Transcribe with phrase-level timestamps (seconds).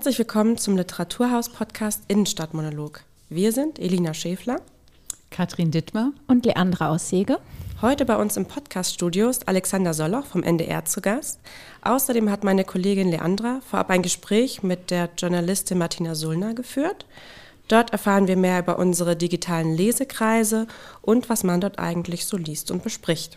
[0.00, 3.02] Herzlich willkommen zum Literaturhaus-Podcast Innenstadtmonolog.
[3.28, 4.62] Wir sind Elina Schäfler,
[5.30, 7.36] Katrin Dittmer und Leandra Aussege.
[7.82, 11.38] Heute bei uns im Podcaststudio ist Alexander Soloch vom NDR zu Gast.
[11.82, 17.04] Außerdem hat meine Kollegin Leandra vorab ein Gespräch mit der Journalistin Martina Sullner geführt.
[17.68, 20.66] Dort erfahren wir mehr über unsere digitalen Lesekreise
[21.02, 23.36] und was man dort eigentlich so liest und bespricht.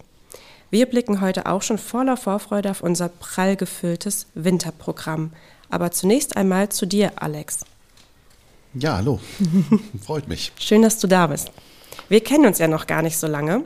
[0.69, 5.33] Wir blicken heute auch schon voller Vorfreude auf unser prall gefülltes Winterprogramm.
[5.73, 7.61] Aber zunächst einmal zu dir, Alex.
[8.75, 9.19] Ja, hallo.
[10.05, 10.51] Freut mich.
[10.59, 11.49] Schön, dass du da bist.
[12.09, 13.63] Wir kennen uns ja noch gar nicht so lange.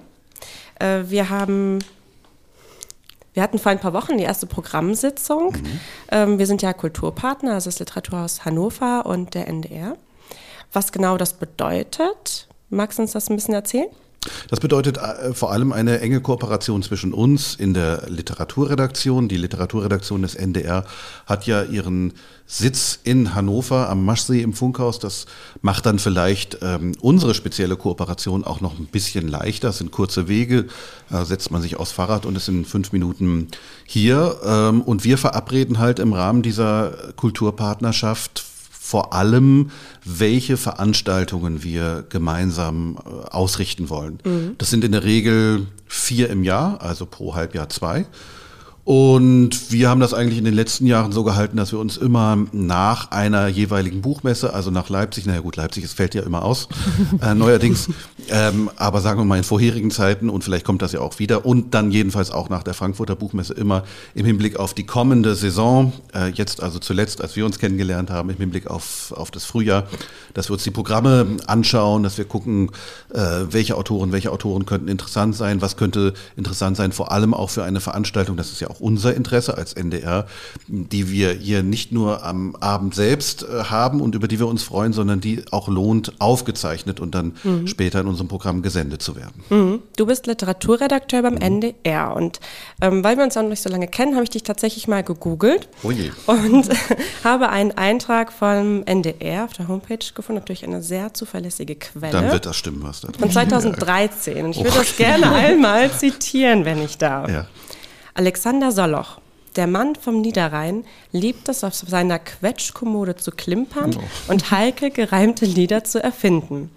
[0.80, 1.80] Äh, wir haben
[3.34, 5.52] wir hatten vor ein paar Wochen die erste Programmsitzung.
[5.52, 5.80] Mhm.
[6.10, 9.98] Ähm, wir sind ja Kulturpartner, also das Literaturhaus Hannover und der NDR.
[10.72, 13.90] Was genau das bedeutet, magst du uns das ein bisschen erzählen?
[14.50, 19.28] Das bedeutet äh, vor allem eine enge Kooperation zwischen uns in der Literaturredaktion.
[19.28, 20.86] Die Literaturredaktion des NDR
[21.26, 22.14] hat ja ihren
[22.50, 25.00] Sitz in Hannover am Maschsee im Funkhaus.
[25.00, 25.26] Das
[25.62, 29.70] macht dann vielleicht ähm, unsere spezielle Kooperation auch noch ein bisschen leichter.
[29.70, 30.66] Es sind kurze Wege,
[31.10, 33.50] da setzt man sich aufs Fahrrad und ist in fünf Minuten
[33.86, 34.38] hier.
[34.46, 38.47] Ähm, und wir verabreden halt im Rahmen dieser Kulturpartnerschaft
[38.88, 39.72] vor allem,
[40.06, 44.20] welche Veranstaltungen wir gemeinsam äh, ausrichten wollen.
[44.24, 44.56] Mhm.
[44.60, 48.06] Das sind in der Regel vier im Jahr, also pro Halbjahr zwei.
[48.88, 52.38] Und wir haben das eigentlich in den letzten Jahren so gehalten, dass wir uns immer
[52.54, 56.70] nach einer jeweiligen Buchmesse, also nach Leipzig, naja gut, Leipzig, es fällt ja immer aus,
[57.22, 57.90] äh, neuerdings,
[58.30, 61.46] ähm, aber sagen wir mal in vorherigen Zeiten und vielleicht kommt das ja auch wieder
[61.46, 63.84] und dann jedenfalls auch nach der Frankfurter Buchmesse immer
[64.16, 68.30] im Hinblick auf die kommende Saison, äh, jetzt also zuletzt, als wir uns kennengelernt haben,
[68.30, 69.84] im Hinblick auf, auf das Frühjahr,
[70.34, 72.72] dass wir uns die Programme anschauen, dass wir gucken,
[73.14, 73.20] äh,
[73.50, 77.66] welche Autoren, welche Autoren könnten interessant sein, was könnte interessant sein, vor allem auch für
[77.66, 80.26] eine Veranstaltung, das ist ja auch auch unser Interesse als NDR,
[80.68, 84.64] die wir hier nicht nur am Abend selbst äh, haben und über die wir uns
[84.64, 87.68] freuen, sondern die auch lohnt, aufgezeichnet und dann mhm.
[87.68, 89.44] später in unserem Programm gesendet zu werden.
[89.50, 89.80] Mhm.
[89.96, 91.42] Du bist Literaturredakteur beim mhm.
[91.42, 92.40] NDR und
[92.82, 95.04] ähm, weil wir uns auch noch nicht so lange kennen, habe ich dich tatsächlich mal
[95.04, 95.92] gegoogelt oh
[96.32, 96.70] und
[97.24, 102.12] habe einen Eintrag vom NDR auf der Homepage gefunden, natürlich eine sehr zuverlässige Quelle.
[102.12, 104.80] Dann wird das stimmen, was da Von 2013 und ich würde oh.
[104.80, 107.30] das gerne einmal zitieren, wenn ich darf.
[107.30, 107.48] Ja.
[108.18, 109.20] Alexander Soloch,
[109.58, 114.32] der Mann vom Niederrhein, liebt es, auf seiner Quetschkommode zu klimpern oh.
[114.32, 116.72] und heike gereimte Lieder zu erfinden.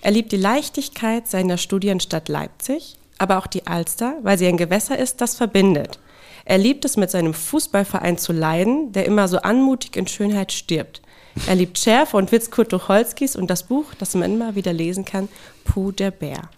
[0.00, 4.98] Er liebt die Leichtigkeit seiner Studienstadt Leipzig, aber auch die Alster, weil sie ein Gewässer
[4.98, 5.98] ist, das verbindet.
[6.46, 11.02] Er liebt es, mit seinem Fußballverein zu leiden, der immer so anmutig in Schönheit stirbt.
[11.46, 15.04] Er liebt Schärfe und Witz Kurt Tucholskis und das Buch, das man immer wieder lesen
[15.04, 15.28] kann,
[15.66, 16.48] Puh der Bär.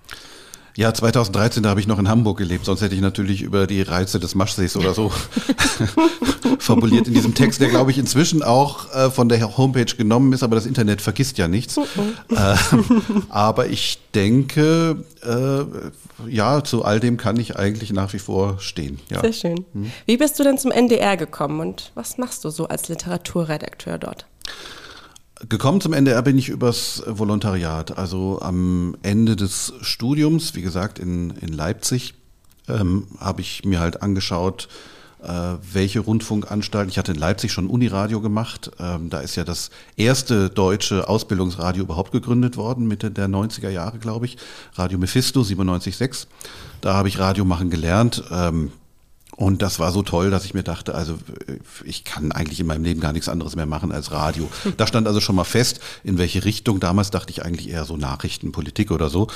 [0.78, 3.82] Ja, 2013, da habe ich noch in Hamburg gelebt, sonst hätte ich natürlich über die
[3.82, 5.10] Reize des Maschsees oder so
[6.60, 10.44] formuliert in diesem Text, der glaube ich inzwischen auch äh, von der Homepage genommen ist,
[10.44, 11.78] aber das Internet vergisst ja nichts.
[11.78, 12.56] äh,
[13.28, 19.00] aber ich denke, äh, ja, zu all dem kann ich eigentlich nach wie vor stehen.
[19.10, 19.20] Ja.
[19.22, 19.64] Sehr schön.
[19.72, 19.90] Hm.
[20.06, 24.26] Wie bist du denn zum NDR gekommen und was machst du so als Literaturredakteur dort?
[25.46, 27.96] Gekommen zum NDR bin ich übers Volontariat.
[27.96, 32.14] Also am Ende des Studiums, wie gesagt, in, in Leipzig,
[32.68, 34.68] ähm, habe ich mir halt angeschaut,
[35.22, 35.28] äh,
[35.72, 36.90] welche Rundfunkanstalten.
[36.90, 38.72] Ich hatte in Leipzig schon Uniradio gemacht.
[38.80, 43.98] Ähm, da ist ja das erste deutsche Ausbildungsradio überhaupt gegründet worden, Mitte der 90er Jahre,
[43.98, 44.38] glaube ich.
[44.74, 46.26] Radio Mephisto 97.6.
[46.80, 48.24] Da habe ich Radio machen gelernt.
[48.30, 48.72] Ähm,
[49.38, 51.16] und das war so toll, dass ich mir dachte, also
[51.84, 54.48] ich kann eigentlich in meinem Leben gar nichts anderes mehr machen als Radio.
[54.76, 56.80] Da stand also schon mal fest, in welche Richtung.
[56.80, 59.28] Damals dachte ich eigentlich eher so Nachrichten, Politik oder so.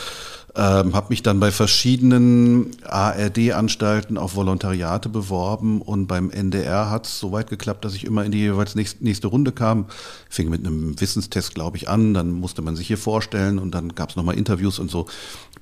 [0.57, 7.21] Ähm, habe mich dann bei verschiedenen ARD-Anstalten auf Volontariate beworben und beim NDR hat es
[7.21, 9.87] so weit geklappt, dass ich immer in die jeweils nächste, nächste Runde kam.
[10.29, 12.13] Fing mit einem Wissenstest, glaube ich, an.
[12.13, 15.07] Dann musste man sich hier vorstellen und dann gab es nochmal Interviews und so.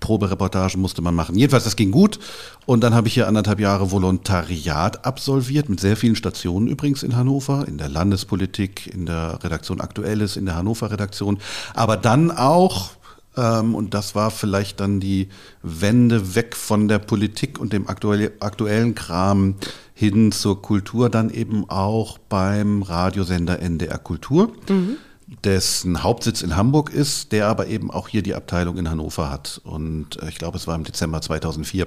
[0.01, 1.37] Probereportagen musste man machen.
[1.37, 2.19] Jedenfalls, das ging gut.
[2.67, 7.17] Und dann habe ich hier anderthalb Jahre Volontariat absolviert, mit sehr vielen Stationen übrigens in
[7.17, 11.39] Hannover, in der Landespolitik, in der Redaktion Aktuelles, in der Hannover-Redaktion.
[11.75, 12.91] Aber dann auch,
[13.37, 15.29] ähm, und das war vielleicht dann die
[15.63, 19.57] Wende weg von der Politik und dem aktuell, aktuellen Kram
[19.95, 24.53] hin zur Kultur, dann eben auch beim Radiosender NDR Kultur.
[24.69, 24.97] Mhm
[25.45, 29.61] dessen Hauptsitz in Hamburg ist, der aber eben auch hier die Abteilung in Hannover hat.
[29.65, 31.87] Und äh, ich glaube, es war im Dezember 2004.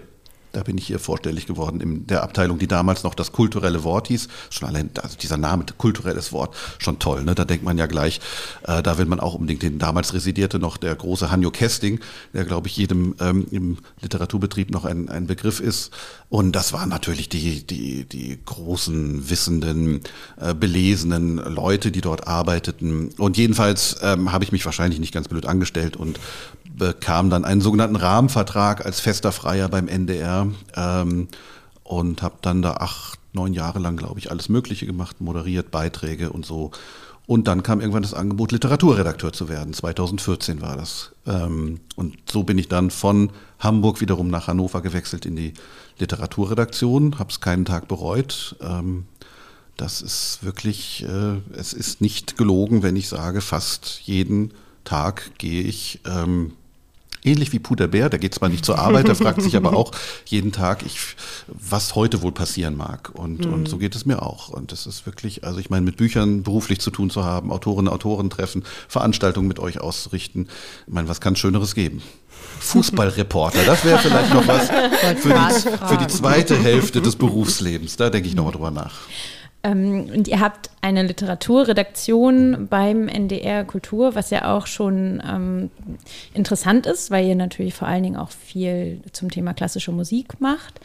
[0.53, 4.07] Da bin ich hier vorstellig geworden in der Abteilung, die damals noch das kulturelle Wort
[4.07, 4.27] hieß.
[4.51, 7.23] Schon allein, also dieser Name, kulturelles Wort, schon toll.
[7.23, 7.33] Ne?
[7.33, 8.21] Da denkt man ja gleich,
[8.67, 9.79] äh, da will man auch unbedingt den.
[9.79, 11.99] Damals residierte noch der große Hanjo Kesting,
[12.33, 15.91] der, glaube ich, jedem ähm, im Literaturbetrieb noch ein, ein Begriff ist.
[16.29, 20.01] Und das waren natürlich die, die, die großen, wissenden,
[20.39, 23.09] äh, belesenen Leute, die dort arbeiteten.
[23.17, 26.19] Und jedenfalls ähm, habe ich mich wahrscheinlich nicht ganz blöd angestellt und
[26.75, 31.27] bekam dann einen sogenannten Rahmenvertrag als fester Freier beim NDR ähm,
[31.83, 36.31] und habe dann da acht, neun Jahre lang, glaube ich, alles Mögliche gemacht, moderiert, Beiträge
[36.31, 36.71] und so.
[37.25, 39.73] Und dann kam irgendwann das Angebot, Literaturredakteur zu werden.
[39.73, 41.11] 2014 war das.
[41.25, 45.53] Ähm, und so bin ich dann von Hamburg wiederum nach Hannover gewechselt in die
[45.99, 48.57] Literaturredaktion, habe es keinen Tag bereut.
[48.61, 49.05] Ähm,
[49.77, 54.53] das ist wirklich, äh, es ist nicht gelogen, wenn ich sage, fast jeden
[54.83, 56.53] Tag gehe ich ähm,
[57.23, 59.91] ähnlich wie Puderbär, der geht zwar nicht zur Arbeit, der fragt sich aber auch
[60.25, 60.99] jeden Tag, ich,
[61.47, 63.11] was heute wohl passieren mag.
[63.13, 63.53] Und, mhm.
[63.53, 64.49] und so geht es mir auch.
[64.49, 67.91] Und es ist wirklich, also ich meine, mit Büchern beruflich zu tun zu haben, Autorinnen,
[67.91, 70.47] Autoren treffen, Veranstaltungen mit euch auszurichten,
[70.87, 72.01] ich meine, was kann Schöneres geben?
[72.59, 74.69] Fußballreporter, das wäre vielleicht noch was
[75.21, 77.97] für die, für die zweite Hälfte des Berufslebens.
[77.97, 78.93] Da denke ich nochmal drüber nach.
[79.63, 85.71] Ähm, und ihr habt eine Literaturredaktion beim NDR Kultur, was ja auch schon ähm,
[86.33, 90.79] interessant ist, weil ihr natürlich vor allen Dingen auch viel zum Thema klassische Musik macht.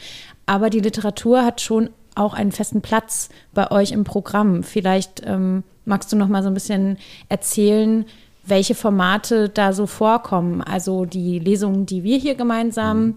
[0.46, 4.62] Aber die Literatur hat schon auch einen festen Platz bei euch im Programm.
[4.62, 6.98] Vielleicht ähm, magst du noch mal so ein bisschen
[7.28, 8.04] erzählen,
[8.44, 10.62] welche Formate da so vorkommen.
[10.62, 13.14] Also die Lesungen, die wir hier gemeinsam mhm.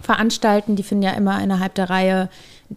[0.00, 2.28] veranstalten, die finden ja immer innerhalb der Reihe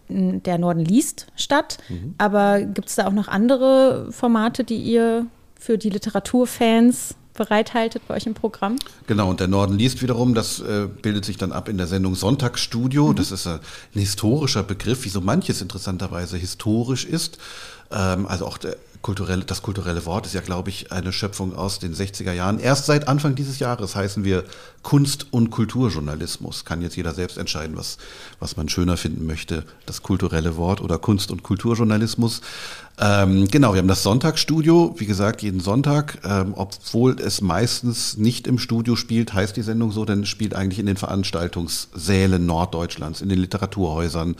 [0.09, 1.77] der Norden liest statt.
[1.89, 2.15] Mhm.
[2.17, 5.25] Aber gibt es da auch noch andere Formate, die ihr
[5.59, 8.77] für die Literaturfans bereithaltet bei euch im Programm?
[9.05, 12.15] Genau, und der Norden liest wiederum, das äh, bildet sich dann ab in der Sendung
[12.15, 13.09] Sonntagsstudio.
[13.09, 13.15] Mhm.
[13.15, 13.59] Das ist ein
[13.93, 17.37] historischer Begriff, wie so manches interessanterweise historisch ist.
[17.91, 18.75] Ähm, also auch der
[19.07, 22.59] kulturelle, das kulturelle Wort ist ja, glaube ich, eine Schöpfung aus den 60er Jahren.
[22.59, 24.43] Erst seit Anfang dieses Jahres heißen wir
[24.83, 26.65] Kunst- und Kulturjournalismus.
[26.65, 27.99] Kann jetzt jeder selbst entscheiden, was,
[28.41, 32.41] was man schöner finden möchte, das kulturelle Wort oder Kunst- und Kulturjournalismus.
[32.99, 38.47] Ähm, genau, wir haben das Sonntagsstudio, wie gesagt, jeden Sonntag, ähm, obwohl es meistens nicht
[38.47, 43.21] im Studio spielt, heißt die Sendung so, denn es spielt eigentlich in den Veranstaltungssälen Norddeutschlands,
[43.21, 44.35] in den Literaturhäusern,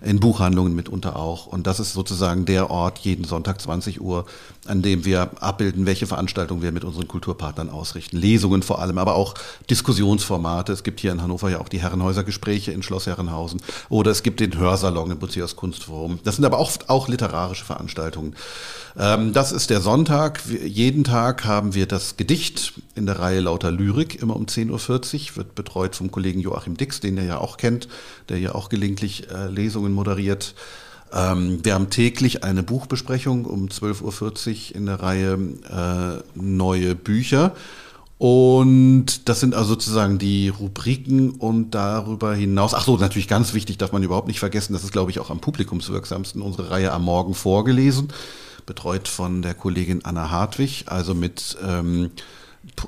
[0.00, 1.46] in Buchhandlungen mitunter auch.
[1.48, 4.24] Und das ist sozusagen der Ort jeden Sonntag 20 Uhr,
[4.64, 8.16] an dem wir abbilden, welche Veranstaltungen wir mit unseren Kulturpartnern ausrichten.
[8.16, 9.34] Lesungen vor allem, aber auch
[9.68, 10.72] Diskussionsformate.
[10.72, 13.60] Es gibt hier in Hannover ja auch die Herrenhäuser-Gespräche in Schloss Herrenhausen
[13.90, 16.20] oder es gibt den Hörsalon im Buziers Kunstforum.
[16.24, 17.97] Das sind aber oft auch literarische Veranstaltungen.
[18.98, 20.40] Ähm, das ist der Sonntag.
[20.46, 25.36] jeden Tag haben wir das Gedicht in der Reihe Lauter Lyrik, immer um 10.40 Uhr,
[25.36, 27.88] wird betreut vom Kollegen Joachim Dix, den ihr ja auch kennt,
[28.28, 30.54] der ja auch gelegentlich äh, Lesungen moderiert.
[31.12, 37.54] Ähm, wir haben täglich eine Buchbesprechung um 12.40 Uhr in der Reihe äh, Neue Bücher.
[38.18, 43.78] Und das sind also sozusagen die Rubriken und darüber hinaus, ach so, natürlich ganz wichtig,
[43.78, 47.04] darf man überhaupt nicht vergessen, das ist, glaube ich, auch am publikumswirksamsten, unsere Reihe am
[47.04, 48.08] Morgen vorgelesen,
[48.66, 52.10] betreut von der Kollegin Anna Hartwig, also mit ähm,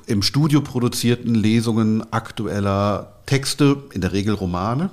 [0.05, 4.89] im Studio produzierten Lesungen aktueller Texte, in der Regel Romane,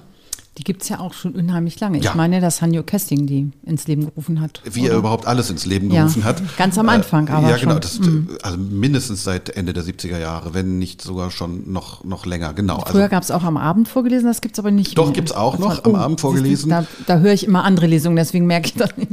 [0.59, 1.99] die gibt es ja auch schon unheimlich lange.
[1.99, 2.11] Ja.
[2.11, 4.61] Ich meine, dass Hanjo Kesting die ins Leben gerufen hat.
[4.65, 4.91] Wie oder?
[4.91, 6.43] er überhaupt alles ins Leben gerufen ja, hat.
[6.57, 7.51] Ganz am Anfang, äh, aber.
[7.51, 7.79] Ja, genau.
[7.79, 8.29] Das, mhm.
[8.43, 12.55] Also mindestens seit Ende der 70er Jahre, wenn nicht sogar schon noch, noch länger.
[12.55, 12.81] Genau.
[12.81, 15.31] Früher also, gab es auch am Abend vorgelesen, das gibt es aber nicht Doch, gibt
[15.31, 16.71] es auch noch, oh, am Abend vorgelesen.
[16.71, 19.13] Da, da höre ich immer andere Lesungen, deswegen merke ich das nicht.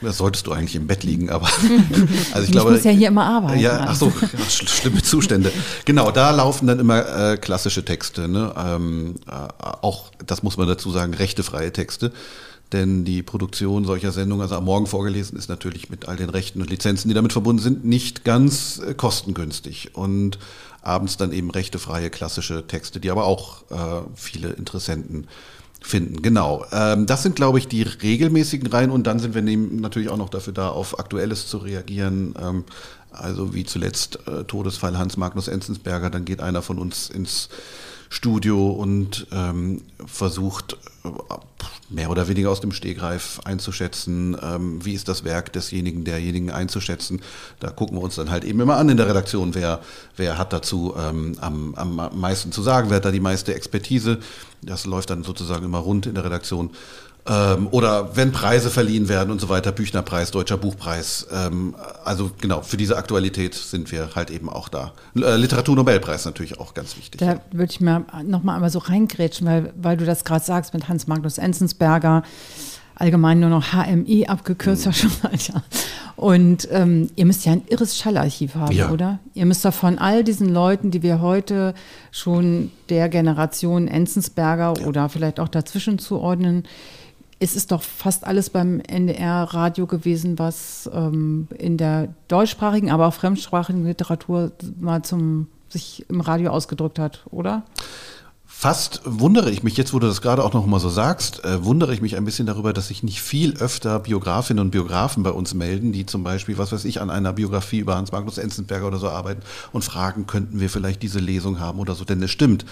[0.00, 1.48] Da solltest du eigentlich im Bett liegen, aber.
[2.32, 3.58] also ich, glaube, muss ja hier immer arbeiten.
[3.58, 4.12] Ja, ach so,
[4.48, 5.50] schlimme Zustände.
[5.86, 8.28] Genau, da laufen dann immer äh, klassische Texte.
[8.28, 8.54] Ne?
[8.56, 9.32] Ähm, äh,
[9.82, 12.12] auch, das muss man dazu sagen, rechtefrei freie Texte.
[12.72, 16.60] Denn die Produktion solcher Sendungen, also am Morgen vorgelesen, ist natürlich mit all den Rechten
[16.60, 19.94] und Lizenzen, die damit verbunden sind, nicht ganz äh, kostengünstig.
[19.94, 20.38] Und
[20.82, 25.28] abends dann eben rechtefreie klassische Texte, die aber auch äh, viele Interessenten
[25.80, 26.22] finden.
[26.22, 26.64] Genau.
[26.72, 30.30] Ähm, das sind, glaube ich, die regelmäßigen Reihen und dann sind wir natürlich auch noch
[30.30, 32.34] dafür da, auf Aktuelles zu reagieren.
[32.40, 32.64] Ähm,
[33.12, 37.48] also wie zuletzt äh, Todesfall Hans Magnus Enzensberger, dann geht einer von uns ins
[38.14, 41.08] Studio und ähm, versucht äh,
[41.90, 47.22] mehr oder weniger aus dem Stegreif einzuschätzen, ähm, wie ist das Werk desjenigen, derjenigen einzuschätzen.
[47.58, 49.80] Da gucken wir uns dann halt eben immer an in der Redaktion, wer,
[50.16, 54.20] wer hat dazu ähm, am, am meisten zu sagen, wer hat da die meiste Expertise.
[54.62, 56.70] Das läuft dann sozusagen immer rund in der Redaktion.
[57.26, 61.26] Ähm, oder wenn Preise verliehen werden und so weiter, Büchnerpreis, Deutscher Buchpreis.
[61.32, 64.92] Ähm, also genau, für diese Aktualität sind wir halt eben auch da.
[65.16, 67.18] Äh, Literaturnobelpreis natürlich auch ganz wichtig.
[67.18, 70.88] Da würde ich mir nochmal einmal so reingrätschen, weil, weil du das gerade sagst mit
[70.88, 72.24] Hans Magnus Enzensberger,
[72.94, 74.92] allgemein nur noch HMI abgekürzt, mhm.
[74.92, 75.62] schon mal, ja.
[76.16, 78.90] Und ähm, ihr müsst ja ein irres Schallarchiv haben, ja.
[78.90, 79.18] oder?
[79.32, 81.74] Ihr müsst da von all diesen Leuten, die wir heute
[82.12, 84.86] schon der Generation Enzensberger ja.
[84.86, 86.64] oder vielleicht auch dazwischen zuordnen,
[87.38, 93.14] es ist doch fast alles beim NDR-Radio gewesen, was ähm, in der deutschsprachigen, aber auch
[93.14, 97.64] fremdsprachigen Literatur mal zum sich im Radio ausgedrückt hat, oder?
[98.56, 101.64] Fast wundere ich mich, jetzt wo du das gerade auch noch mal so sagst, äh,
[101.64, 105.32] wundere ich mich ein bisschen darüber, dass sich nicht viel öfter Biografinnen und Biografen bei
[105.32, 108.86] uns melden, die zum Beispiel, was weiß ich, an einer Biografie über Hans Magnus Enzensberger
[108.86, 112.30] oder so arbeiten und fragen, könnten wir vielleicht diese Lesung haben oder so, denn es
[112.30, 112.64] stimmt.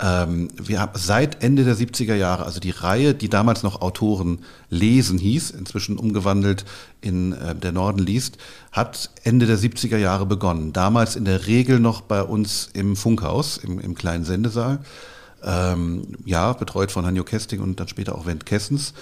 [0.00, 4.40] Ähm, wir haben seit Ende der 70er Jahre, also die Reihe, die damals noch Autoren
[4.68, 6.64] lesen hieß, inzwischen umgewandelt
[7.00, 8.38] in äh, Der Norden liest,
[8.72, 10.72] hat Ende der 70er Jahre begonnen.
[10.72, 14.80] Damals in der Regel noch bei uns im Funkhaus, im, im kleinen Sendesaal
[15.44, 18.94] ähm, ja, betreut von Hanjo Kesting und dann später auch Wendt Kessens.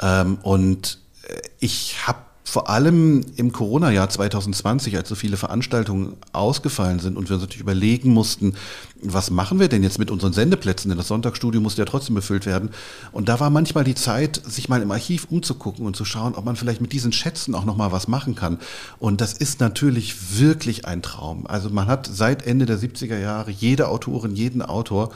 [0.00, 2.18] Ähm, und äh, ich habe
[2.50, 7.62] vor allem im Corona-Jahr 2020, als so viele Veranstaltungen ausgefallen sind und wir uns natürlich
[7.62, 8.54] überlegen mussten,
[9.00, 12.46] was machen wir denn jetzt mit unseren Sendeplätzen, denn das Sonntagsstudio musste ja trotzdem befüllt
[12.46, 12.70] werden.
[13.12, 16.44] Und da war manchmal die Zeit, sich mal im Archiv umzugucken und zu schauen, ob
[16.44, 18.58] man vielleicht mit diesen Schätzen auch nochmal was machen kann.
[18.98, 21.46] Und das ist natürlich wirklich ein Traum.
[21.46, 25.10] Also man hat seit Ende der 70er Jahre jede Autorin, jeden Autor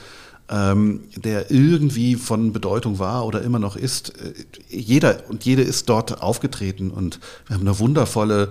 [0.51, 4.11] ähm, der irgendwie von Bedeutung war oder immer noch ist.
[4.21, 4.35] Äh,
[4.69, 8.51] jeder und jede ist dort aufgetreten und wir haben eine wundervolle,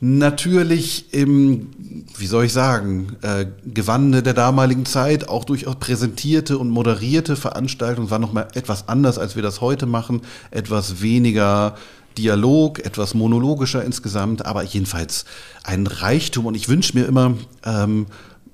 [0.00, 1.70] natürlich im,
[2.16, 8.10] wie soll ich sagen, äh, Gewande der damaligen Zeit auch durchaus präsentierte und moderierte Veranstaltung.
[8.10, 11.74] War nochmal etwas anders, als wir das heute machen, etwas weniger
[12.16, 15.24] Dialog, etwas monologischer insgesamt, aber jedenfalls
[15.62, 16.46] ein Reichtum.
[16.46, 18.06] Und ich wünsche mir immer, ähm,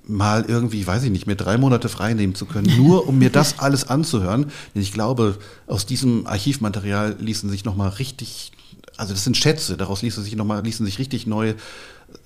[0.06, 3.30] mal irgendwie, weiß ich nicht, mir drei Monate frei nehmen zu können, nur um mir
[3.30, 4.50] das alles anzuhören.
[4.74, 8.52] Denn ich glaube, aus diesem Archivmaterial ließen sich nochmal richtig,
[8.96, 11.54] also das sind Schätze, daraus ließen sich nochmal, ließen sich richtig neue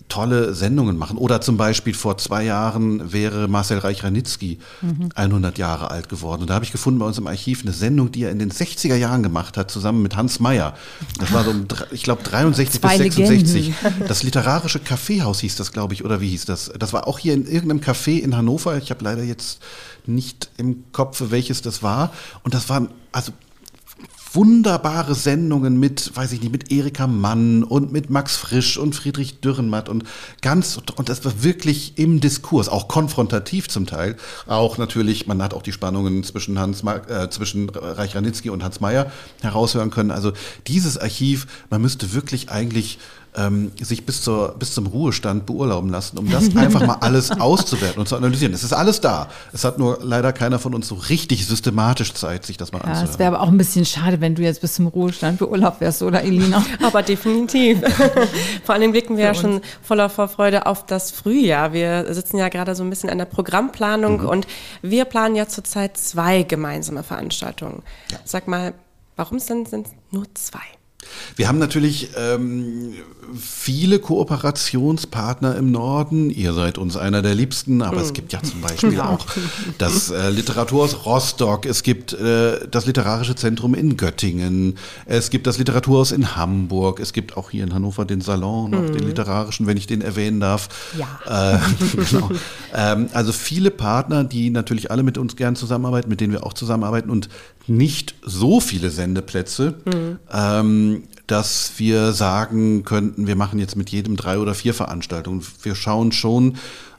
[0.09, 1.19] tolle Sendungen machen.
[1.19, 5.11] Oder zum Beispiel vor zwei Jahren wäre Marcel Reich-Ranitzky mhm.
[5.15, 6.43] 100 Jahre alt geworden.
[6.43, 8.51] Und da habe ich gefunden bei uns im Archiv eine Sendung, die er in den
[8.51, 10.75] 60er Jahren gemacht hat, zusammen mit Hans Meyer.
[11.19, 13.67] Das war so, um, ich glaube, 63 Zwei bis 66.
[13.83, 14.09] Legenden.
[14.09, 16.73] Das literarische Kaffeehaus hieß das, glaube ich, oder wie hieß das?
[16.79, 18.77] Das war auch hier in irgendeinem Café in Hannover.
[18.79, 19.61] Ich habe leider jetzt
[20.07, 22.13] nicht im Kopf, welches das war.
[22.43, 23.33] Und das war, also
[24.39, 29.41] wunderbare Sendungen mit, weiß ich nicht, mit Erika Mann und mit Max Frisch und Friedrich
[29.41, 30.05] Dürrenmatt und
[30.43, 34.17] ganz, und das war wirklich im Diskurs, auch konfrontativ zum Teil.
[34.47, 38.79] Auch natürlich, man hat auch die Spannungen zwischen Hans, äh, zwischen Reich Ranitzky und Hans
[38.79, 39.11] Meyer
[39.43, 40.13] heraushören können.
[40.13, 40.33] Also
[40.69, 43.01] dieses Archiv, man müsste wirklich eigentlich
[43.39, 48.01] ähm, sich bis, zur, bis zum Ruhestand beurlauben lassen, um das einfach mal alles auszuwerten
[48.01, 48.53] und zu analysieren.
[48.53, 49.29] Es ist alles da.
[49.53, 52.85] Es hat nur leider keiner von uns so richtig systematisch Zeit, sich das mal ja,
[52.85, 53.11] anzuhören.
[53.11, 56.03] Es wäre aber auch ein bisschen schade, wenn du jetzt bis zum Ruhestand beurlaubt wärst,
[56.03, 56.65] oder Elina?
[56.83, 57.81] aber definitiv.
[58.65, 59.41] Vor allem blicken wir Für ja uns.
[59.41, 61.73] schon voller Vorfreude auf das Frühjahr.
[61.73, 64.29] Wir sitzen ja gerade so ein bisschen an der Programmplanung mhm.
[64.29, 64.47] und
[64.83, 67.83] wir planen ja zurzeit zwei gemeinsame Veranstaltungen.
[68.11, 68.19] Ja.
[68.25, 68.75] Sag mal,
[69.17, 70.78] warum sind es nur zwei?
[71.37, 72.95] Wir haben natürlich ähm,
[73.39, 76.31] viele Kooperationspartner im Norden.
[76.31, 78.03] Ihr seid uns einer der liebsten, aber mhm.
[78.03, 79.25] es gibt ja zum Beispiel auch
[79.79, 85.59] das äh, Literaturhaus Rostock, es gibt äh, das Literarische Zentrum in Göttingen, es gibt das
[85.59, 88.93] Literaturhaus in Hamburg, es gibt auch hier in Hannover den Salon, noch mhm.
[88.93, 90.69] den literarischen, wenn ich den erwähnen darf.
[90.99, 91.55] Ja.
[91.55, 91.59] Äh,
[92.11, 92.31] genau.
[92.75, 96.55] ähm, also viele Partner, die natürlich alle mit uns gern zusammenarbeiten, mit denen wir auch
[96.55, 97.29] zusammenarbeiten und
[97.69, 99.75] nicht so viele Sendeplätze.
[99.85, 100.19] Mhm.
[100.33, 105.47] Ähm, dass wir sagen könnten, wir machen jetzt mit jedem drei oder vier Veranstaltungen.
[105.63, 106.57] Wir schauen schon,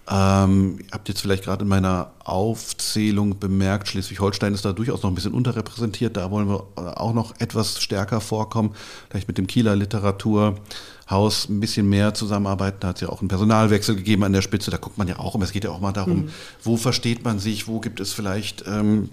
[0.09, 5.11] ähm, ihr habt jetzt vielleicht gerade in meiner Aufzählung bemerkt, Schleswig-Holstein ist da durchaus noch
[5.11, 6.17] ein bisschen unterrepräsentiert.
[6.17, 8.75] Da wollen wir äh, auch noch etwas stärker vorkommen.
[9.09, 12.77] Vielleicht mit dem Kieler Literaturhaus ein bisschen mehr zusammenarbeiten.
[12.79, 14.71] Da hat es ja auch einen Personalwechsel gegeben an der Spitze.
[14.71, 15.43] Da guckt man ja auch immer.
[15.43, 16.29] Es geht ja auch mal darum, mhm.
[16.63, 19.09] wo versteht man sich, wo gibt es vielleicht ähm,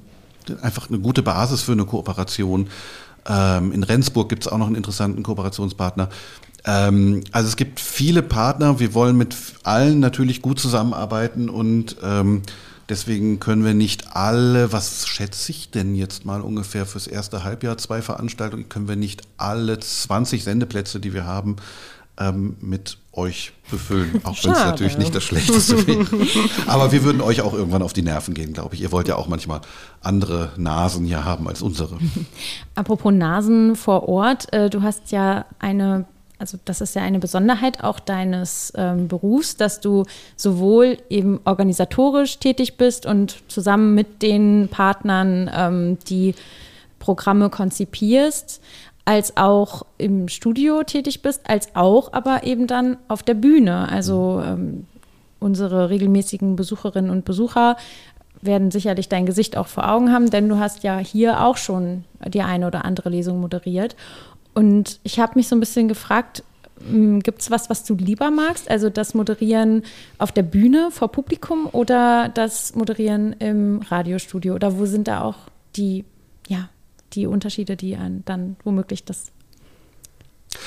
[0.63, 2.69] einfach eine gute Basis für eine Kooperation.
[3.29, 6.09] Ähm, in Rendsburg gibt es auch noch einen interessanten Kooperationspartner.
[6.65, 8.79] Ähm, also es gibt viele Partner.
[8.81, 12.43] Wir wollen mit allen natürlich gut zusammenarbeiten und ähm,
[12.89, 17.79] deswegen können wir nicht alle, was schätze ich denn jetzt mal ungefähr fürs erste Halbjahr,
[17.79, 21.57] zwei Veranstaltungen, können wir nicht alle 20 Sendeplätze, die wir haben,
[22.19, 26.07] ähm, mit euch befüllen, auch wenn es natürlich nicht das Schlechteste wäre.
[26.67, 28.83] Aber wir würden euch auch irgendwann auf die Nerven gehen, glaube ich.
[28.83, 29.61] Ihr wollt ja auch manchmal
[30.03, 31.99] andere Nasen hier haben als unsere.
[32.75, 36.05] Apropos Nasen vor Ort, äh, du hast ja eine
[36.39, 40.05] also das ist ja eine Besonderheit auch deines ähm, Berufs, dass du
[40.37, 46.35] sowohl eben organisatorisch tätig bist und zusammen mit den Partnern ähm, die
[46.99, 48.61] Programme konzipierst,
[49.07, 53.89] als auch im Studio tätig bist, als auch aber eben dann auf der Bühne.
[53.89, 54.87] Also ähm,
[55.39, 57.77] unsere regelmäßigen Besucherinnen und Besucher
[58.43, 62.05] werden sicherlich dein Gesicht auch vor Augen haben, denn du hast ja hier auch schon
[62.27, 63.97] die eine oder andere Lesung moderiert.
[64.55, 66.43] Und ich habe mich so ein bisschen gefragt,
[66.79, 68.69] hm, gibt es was, was du lieber magst?
[68.71, 69.83] Also das Moderieren
[70.19, 74.55] auf der Bühne vor Publikum oder das Moderieren im Radiostudio?
[74.55, 75.37] Oder wo sind da auch
[75.77, 76.05] die,
[77.17, 79.33] die Unterschiede, die dann womöglich das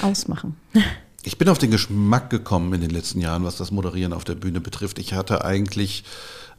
[0.02, 0.58] ausmachen?
[1.22, 4.36] Ich bin auf den Geschmack gekommen in den letzten Jahren, was das Moderieren auf der
[4.36, 5.00] Bühne betrifft.
[5.00, 6.06] Ich hatte eigentlich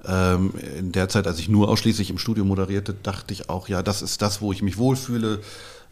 [0.05, 3.83] ähm, in der Zeit, als ich nur ausschließlich im Studio moderierte, dachte ich auch, ja,
[3.83, 5.41] das ist das, wo ich mich wohlfühle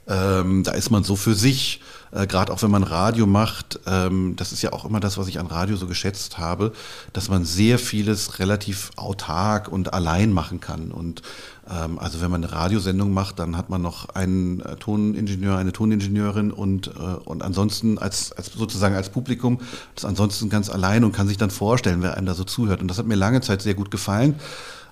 [0.08, 1.80] ähm, da ist man so für sich,
[2.12, 3.80] äh, gerade auch wenn man Radio macht.
[3.86, 6.72] Ähm, das ist ja auch immer das, was ich an Radio so geschätzt habe,
[7.12, 10.92] dass man sehr vieles relativ autark und allein machen kann.
[10.92, 11.22] Und
[11.70, 15.72] ähm, also wenn man eine Radiosendung macht, dann hat man noch einen äh, Toningenieur, eine
[15.72, 16.90] Toningenieurin und, äh,
[17.24, 19.60] und ansonsten als, als sozusagen als Publikum
[19.94, 22.80] das ansonsten ganz allein und kann sich dann vorstellen, wer einem da so zuhört.
[22.80, 24.36] Und das hat mir lange Zeit sehr gut gefallen.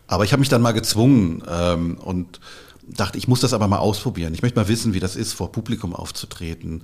[0.08, 2.38] Aber ich habe mich dann mal gezwungen ähm, und
[2.87, 4.35] dachte, ich muss das aber mal ausprobieren.
[4.35, 6.83] Ich möchte mal wissen, wie das ist, vor Publikum aufzutreten.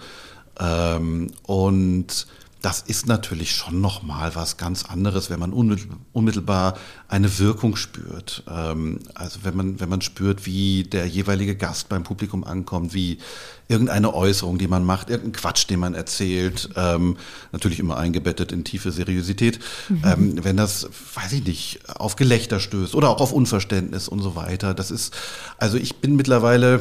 [0.58, 2.26] Ähm, und
[2.62, 6.78] das ist natürlich schon noch mal was ganz anderes, wenn man unmittelbar
[7.08, 8.44] eine Wirkung spürt.
[8.48, 13.18] Ähm, also wenn man, wenn man spürt, wie der jeweilige Gast beim Publikum ankommt, wie
[13.66, 17.16] irgendeine Äußerung, die man macht, irgendein Quatsch, den man erzählt, ähm,
[17.50, 20.02] natürlich immer eingebettet in tiefe Seriosität, mhm.
[20.04, 24.36] ähm, wenn das, weiß ich nicht, auf Gelächter stößt oder auch auf Unverständnis und so
[24.36, 24.72] weiter.
[24.72, 25.14] Das ist,
[25.58, 26.80] also ich bin mittlerweile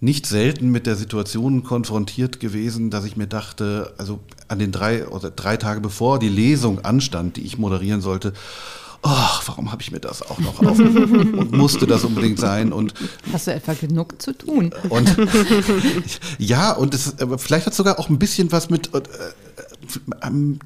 [0.00, 5.08] nicht selten mit der Situation konfrontiert gewesen, dass ich mir dachte, also an den drei
[5.08, 8.34] oder drei Tage bevor die Lesung anstand, die ich moderieren sollte,
[9.02, 12.72] ach, warum habe ich mir das auch noch auf und musste das unbedingt sein?
[12.72, 12.92] Und
[13.32, 14.74] hast du etwa genug zu tun?
[14.88, 15.16] Und
[16.38, 19.00] ja und es, vielleicht hat es sogar auch ein bisschen was mit äh,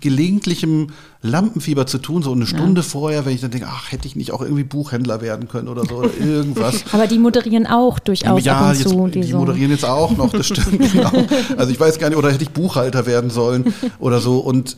[0.00, 0.88] gelegentlichem
[1.22, 2.86] Lampenfieber zu tun, so eine Stunde ja.
[2.86, 5.84] vorher, wenn ich dann denke, ach, hätte ich nicht auch irgendwie Buchhändler werden können oder
[5.84, 6.84] so oder irgendwas.
[6.92, 9.04] Aber die moderieren auch durchaus ja, ab und zu.
[9.04, 11.12] Jetzt, die, die moderieren jetzt auch noch, das stimmt, genau.
[11.56, 14.76] Also ich weiß gar nicht, oder hätte ich Buchhalter werden sollen oder so und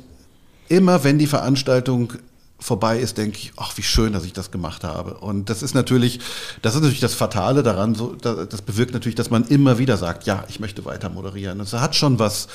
[0.68, 2.14] immer wenn die Veranstaltung
[2.62, 5.14] vorbei ist, denke ich, ach, wie schön, dass ich das gemacht habe.
[5.14, 6.20] Und das ist natürlich,
[6.62, 10.24] das ist natürlich das Fatale daran, so, das bewirkt natürlich, dass man immer wieder sagt,
[10.24, 11.60] ja, ich möchte weiter moderieren.
[11.60, 12.48] Es hat schon was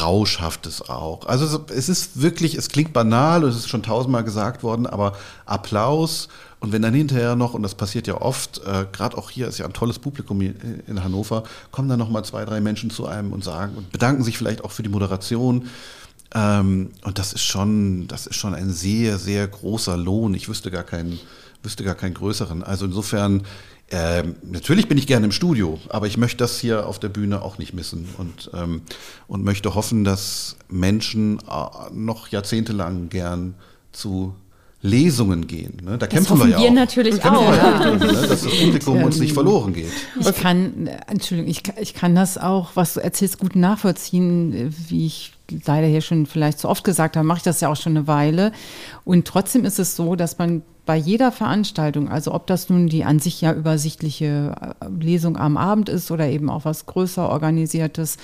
[0.00, 1.26] Rauschhaftes auch.
[1.26, 5.12] Also es ist wirklich, es klingt banal und es ist schon tausendmal gesagt worden, aber
[5.46, 6.28] Applaus
[6.64, 9.58] und wenn dann hinterher noch, und das passiert ja oft, äh, gerade auch hier ist
[9.58, 13.44] ja ein tolles Publikum in Hannover, kommen dann nochmal zwei, drei Menschen zu einem und
[13.44, 15.68] sagen und bedanken sich vielleicht auch für die Moderation.
[16.34, 20.34] Ähm, und das ist schon, das ist schon ein sehr, sehr großer Lohn.
[20.34, 21.18] Ich wüsste gar keinen,
[21.62, 22.62] wüsste gar keinen größeren.
[22.62, 23.42] Also insofern,
[23.90, 27.42] ähm, natürlich bin ich gerne im Studio, aber ich möchte das hier auf der Bühne
[27.42, 28.82] auch nicht missen und, ähm,
[29.28, 33.54] und möchte hoffen, dass Menschen äh, noch jahrzehntelang gern
[33.92, 34.34] zu
[34.84, 35.78] Lesungen gehen.
[35.82, 35.92] Ne?
[35.92, 36.72] Da das kämpfen wir ja wir auch.
[36.74, 37.56] natürlich auch.
[37.56, 37.90] Ja.
[37.90, 37.98] ne?
[37.98, 39.92] Dass das Publikum uns nicht verloren geht.
[40.20, 45.32] Ich kann, Entschuldigung, ich, ich kann das auch, was du erzählst, gut nachvollziehen, wie ich
[45.66, 48.06] leider hier schon vielleicht zu oft gesagt habe, mache ich das ja auch schon eine
[48.06, 48.52] Weile.
[49.04, 53.04] Und trotzdem ist es so, dass man bei jeder Veranstaltung, also ob das nun die
[53.04, 58.18] an sich ja übersichtliche äh, Lesung am Abend ist oder eben auch was größer organisiertes,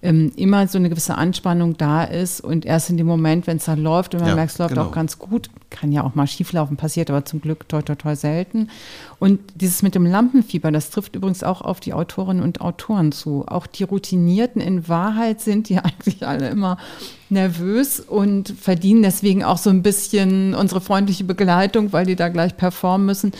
[0.00, 3.64] ähm, immer so eine gewisse Anspannung da ist und erst in dem Moment, wenn es
[3.64, 4.86] dann läuft und man ja, merkt, es läuft genau.
[4.86, 8.14] auch ganz gut, kann ja auch mal schieflaufen, passiert aber zum Glück toi toi toi
[8.14, 8.68] selten.
[9.18, 13.44] Und dieses mit dem Lampenfieber, das trifft übrigens auch auf die Autorinnen und Autoren zu.
[13.48, 16.63] Auch die Routinierten in Wahrheit sind die eigentlich alle immer
[17.28, 22.56] nervös und verdienen deswegen auch so ein bisschen unsere freundliche Begleitung, weil die da gleich
[22.56, 23.32] performen müssen.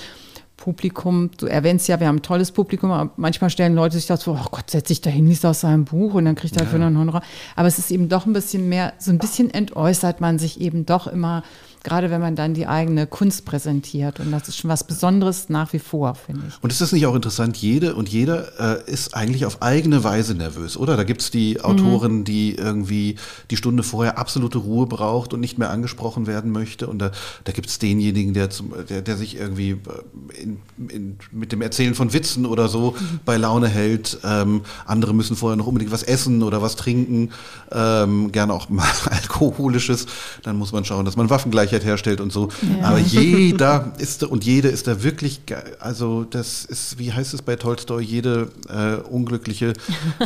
[0.56, 4.24] Publikum, du erwähnst ja, wir haben ein tolles Publikum, aber manchmal stellen Leute sich das
[4.24, 6.60] vor, oh Gott, setz dich da hin, liest aus seinem Buch und dann kriegt er
[6.60, 6.64] ja.
[6.64, 7.22] dafür einen Honorar.
[7.56, 10.86] Aber es ist eben doch ein bisschen mehr, so ein bisschen entäußert man sich eben
[10.86, 11.42] doch immer
[11.84, 14.18] gerade wenn man dann die eigene Kunst präsentiert.
[14.18, 16.54] Und das ist schon was Besonderes nach wie vor, finde ich.
[16.62, 17.56] Und ist das nicht auch interessant?
[17.58, 20.96] Jede und jeder äh, ist eigentlich auf eigene Weise nervös, oder?
[20.96, 22.24] Da gibt es die Autorin, mhm.
[22.24, 23.16] die irgendwie
[23.50, 26.86] die Stunde vorher absolute Ruhe braucht und nicht mehr angesprochen werden möchte.
[26.86, 27.10] Und da,
[27.44, 31.60] da gibt es denjenigen, der, zum, der, der sich irgendwie äh, in, in, mit dem
[31.60, 33.20] Erzählen von Witzen oder so mhm.
[33.26, 34.18] bei Laune hält.
[34.24, 37.30] Ähm, andere müssen vorher noch unbedingt was essen oder was trinken,
[37.70, 40.06] ähm, gerne auch mal alkoholisches.
[40.42, 42.50] Dann muss man schauen, dass man Waffengleichheit herstellt und so.
[42.78, 42.88] Ja.
[42.88, 45.40] Aber jeder ist und jede ist da wirklich,
[45.80, 49.72] also das ist, wie heißt es bei Tolstoi, jede äh, unglückliche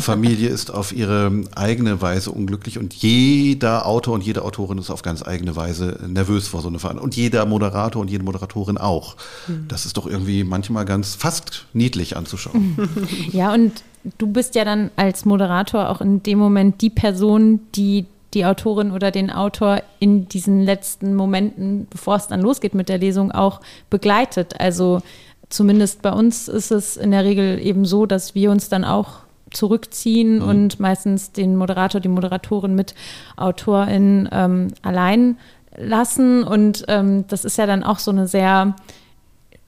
[0.00, 5.02] Familie ist auf ihre eigene Weise unglücklich und jeder Autor und jede Autorin ist auf
[5.02, 7.04] ganz eigene Weise nervös vor so einer Veranstaltung.
[7.04, 9.16] Und jeder Moderator und jede Moderatorin auch.
[9.46, 9.66] Mhm.
[9.68, 12.76] Das ist doch irgendwie manchmal ganz fast niedlich anzuschauen.
[13.32, 13.82] Ja, und
[14.18, 18.92] du bist ja dann als Moderator auch in dem Moment die Person, die die Autorin
[18.92, 23.60] oder den Autor in diesen letzten Momenten, bevor es dann losgeht mit der Lesung, auch
[23.90, 24.60] begleitet.
[24.60, 25.00] Also
[25.48, 29.20] zumindest bei uns ist es in der Regel eben so, dass wir uns dann auch
[29.50, 30.48] zurückziehen mhm.
[30.48, 32.94] und meistens den Moderator, die Moderatorin mit
[33.36, 35.38] Autorin ähm, allein
[35.76, 36.44] lassen.
[36.44, 38.74] Und ähm, das ist ja dann auch so eine sehr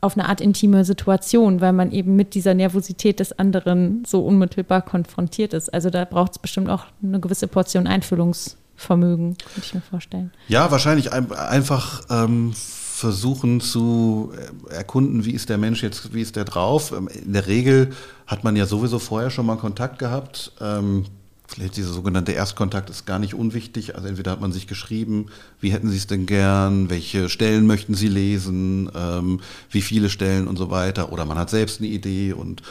[0.00, 4.82] auf eine Art intime Situation, weil man eben mit dieser Nervosität des anderen so unmittelbar
[4.82, 5.72] konfrontiert ist.
[5.72, 10.32] Also da braucht es bestimmt auch eine gewisse Portion Einfühlungsvermögen, könnte ich mir vorstellen.
[10.48, 14.32] Ja, wahrscheinlich ein, einfach ähm, versuchen zu
[14.68, 16.92] erkunden, wie ist der Mensch jetzt, wie ist der drauf.
[16.92, 17.90] Ähm, in der Regel
[18.26, 20.52] hat man ja sowieso vorher schon mal Kontakt gehabt.
[20.60, 21.04] Ähm,
[21.52, 23.96] Vielleicht dieser sogenannte Erstkontakt ist gar nicht unwichtig.
[23.96, 25.26] Also entweder hat man sich geschrieben,
[25.60, 30.46] wie hätten Sie es denn gern, welche Stellen möchten Sie lesen, ähm, wie viele Stellen
[30.46, 31.10] und so weiter.
[31.10, 32.62] Oder man hat selbst eine Idee und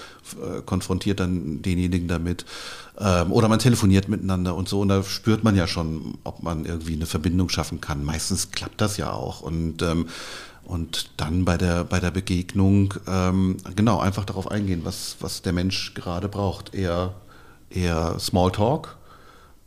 [0.42, 2.46] äh, konfrontiert dann denjenigen damit.
[2.98, 4.80] Ähm, oder man telefoniert miteinander und so.
[4.80, 8.06] Und da spürt man ja schon, ob man irgendwie eine Verbindung schaffen kann.
[8.06, 9.42] Meistens klappt das ja auch.
[9.42, 10.06] Und ähm,
[10.64, 15.52] und dann bei der, bei der Begegnung, ähm, genau, einfach darauf eingehen, was, was der
[15.52, 16.76] Mensch gerade braucht.
[16.76, 17.16] Eher
[17.70, 18.98] eher Smalltalk.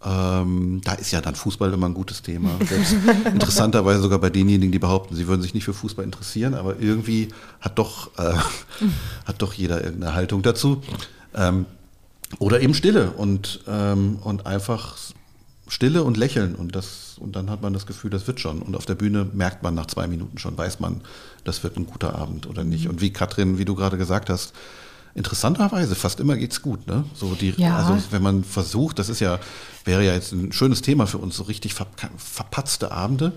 [0.04, 2.50] Ähm, da ist ja dann Fußball immer ein gutes Thema.
[2.68, 6.80] Selbst interessanterweise sogar bei denjenigen, die behaupten, sie würden sich nicht für Fußball interessieren, aber
[6.80, 7.28] irgendwie
[7.60, 8.34] hat doch, äh,
[9.24, 10.82] hat doch jeder irgendeine Haltung dazu.
[11.34, 11.66] Ähm,
[12.38, 14.96] oder eben Stille und, ähm, und einfach
[15.68, 18.60] Stille und Lächeln und das und dann hat man das Gefühl, das wird schon.
[18.60, 21.02] Und auf der Bühne merkt man nach zwei Minuten schon, weiß man,
[21.44, 22.88] das wird ein guter Abend oder nicht.
[22.88, 24.52] Und wie Katrin, wie du gerade gesagt hast,
[25.14, 27.04] interessanterweise fast immer geht's gut, ne?
[27.14, 27.76] So die, ja.
[27.76, 29.38] also wenn man versucht, das ist ja,
[29.84, 33.32] wäre ja jetzt ein schönes Thema für uns, so richtig ver, verpatzte Abende.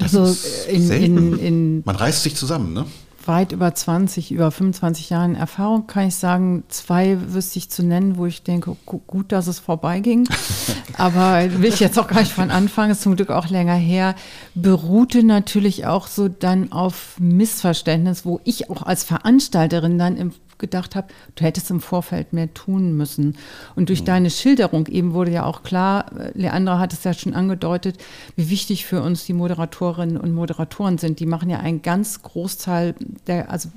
[0.00, 0.36] also
[0.68, 2.86] in, in, in, man reißt sich zusammen, ne?
[3.24, 8.18] Weit über 20, über 25 Jahren Erfahrung kann ich sagen, zwei wüsste ich zu nennen,
[8.18, 10.28] wo ich denke, gut, dass es vorbeiging.
[10.96, 14.14] Aber will ich jetzt auch gar nicht von anfangen, ist zum Glück auch länger her.
[14.54, 20.96] Beruhte natürlich auch so dann auf Missverständnis, wo ich auch als Veranstalterin dann im gedacht
[20.96, 23.36] habe, du hättest im Vorfeld mehr tun müssen.
[23.74, 24.06] Und durch mhm.
[24.06, 27.98] deine Schilderung eben wurde ja auch klar, äh, Leandra hat es ja schon angedeutet,
[28.36, 31.20] wie wichtig für uns die Moderatorinnen und Moderatoren sind.
[31.20, 32.94] Die machen ja einen ganz Großteil
[33.26, 33.68] der, also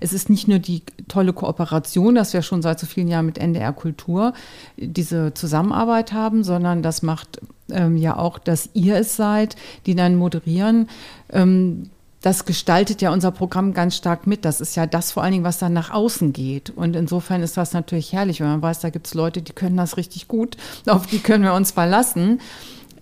[0.00, 3.38] es ist nicht nur die tolle Kooperation, dass wir schon seit so vielen Jahren mit
[3.38, 4.32] NDR Kultur
[4.76, 9.56] diese Zusammenarbeit haben, sondern das macht ähm, ja auch, dass ihr es seid,
[9.86, 10.88] die dann moderieren.
[11.30, 14.44] Ähm, das gestaltet ja unser Programm ganz stark mit.
[14.44, 16.70] Das ist ja das vor allen Dingen, was dann nach außen geht.
[16.70, 19.76] Und insofern ist das natürlich herrlich, wenn man weiß, da gibt es Leute, die können
[19.76, 20.56] das richtig gut,
[20.86, 22.40] auf die können wir uns verlassen.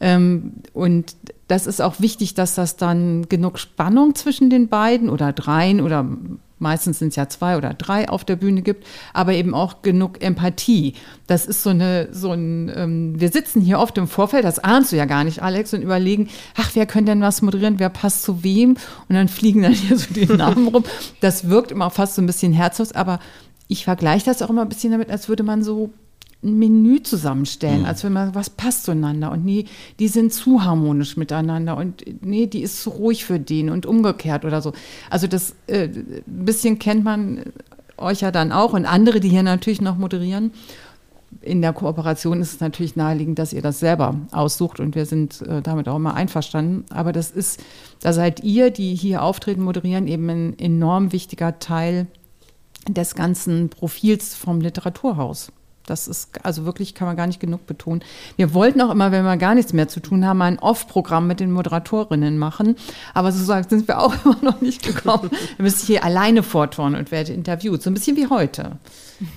[0.00, 1.16] Ähm, und
[1.48, 6.06] das ist auch wichtig, dass das dann genug Spannung zwischen den beiden oder dreien oder
[6.58, 10.22] meistens sind es ja zwei oder drei auf der Bühne gibt, aber eben auch genug
[10.22, 10.94] Empathie.
[11.26, 14.92] Das ist so eine, so ein, ähm, wir sitzen hier oft im Vorfeld, das ahnst
[14.92, 18.22] du ja gar nicht, Alex, und überlegen, ach, wer könnte denn was moderieren, wer passt
[18.22, 18.76] zu wem?
[19.08, 20.84] Und dann fliegen dann hier so die Namen rum.
[21.20, 23.20] Das wirkt immer fast so ein bisschen herzlos, aber
[23.68, 25.90] ich vergleiche das auch immer ein bisschen damit, als würde man so
[26.42, 27.86] ein Menü zusammenstellen, mhm.
[27.86, 29.64] als wenn man, was passt zueinander und nee,
[29.98, 34.44] die sind zu harmonisch miteinander und nee, die ist zu ruhig für den und umgekehrt
[34.44, 34.72] oder so.
[35.10, 37.42] Also das äh, ein bisschen kennt man
[37.96, 40.52] euch ja dann auch und andere, die hier natürlich noch moderieren.
[41.42, 45.42] In der Kooperation ist es natürlich naheliegend, dass ihr das selber aussucht und wir sind
[45.42, 46.84] äh, damit auch immer einverstanden.
[46.90, 47.60] Aber das ist,
[48.00, 52.06] da seid ihr, die hier auftreten, moderieren, eben ein enorm wichtiger Teil
[52.88, 55.52] des ganzen Profils vom Literaturhaus.
[55.88, 58.02] Das ist, also wirklich kann man gar nicht genug betonen.
[58.36, 61.40] Wir wollten auch immer, wenn wir gar nichts mehr zu tun haben, ein Off-Programm mit
[61.40, 62.76] den Moderatorinnen machen.
[63.14, 65.30] Aber so sind wir auch immer noch nicht gekommen.
[65.56, 67.82] Wir müssen hier alleine fortfahren und werde interviewt.
[67.82, 68.78] So ein bisschen wie heute.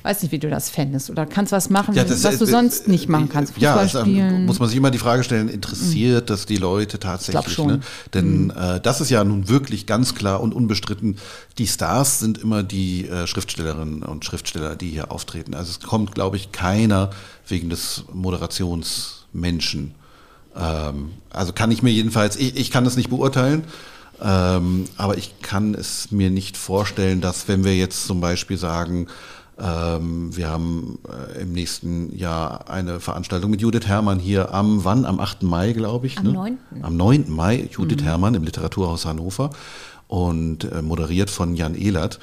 [0.03, 1.09] Weiß nicht, wie du das fändest.
[1.09, 3.53] Oder kannst was machen, ja, das, was du äh, sonst nicht machen kannst.
[3.53, 4.45] Fußball ja, spielen.
[4.45, 6.27] muss man sich immer die Frage stellen, interessiert mhm.
[6.27, 7.57] das die Leute tatsächlich?
[7.57, 7.79] Ne?
[8.13, 8.53] Denn mhm.
[8.55, 11.17] äh, das ist ja nun wirklich ganz klar und unbestritten.
[11.57, 15.55] Die Stars sind immer die äh, Schriftstellerinnen und Schriftsteller, die hier auftreten.
[15.55, 17.09] Also es kommt, glaube ich, keiner
[17.47, 19.95] wegen des Moderationsmenschen.
[20.55, 23.63] Ähm, also kann ich mir jedenfalls, ich, ich kann das nicht beurteilen.
[24.23, 29.07] Ähm, aber ich kann es mir nicht vorstellen, dass wenn wir jetzt zum Beispiel sagen,
[29.63, 35.05] wir haben äh, im nächsten Jahr eine Veranstaltung mit Judith Herrmann hier am, wann?
[35.05, 35.43] Am 8.
[35.43, 36.17] Mai, glaube ich.
[36.17, 36.33] Am ne?
[36.33, 36.57] 9.
[36.81, 37.25] Am 9.
[37.29, 38.05] Mai, Judith mhm.
[38.05, 39.51] Herrmann im Literaturhaus Hannover
[40.07, 42.19] und äh, moderiert von Jan Ehlert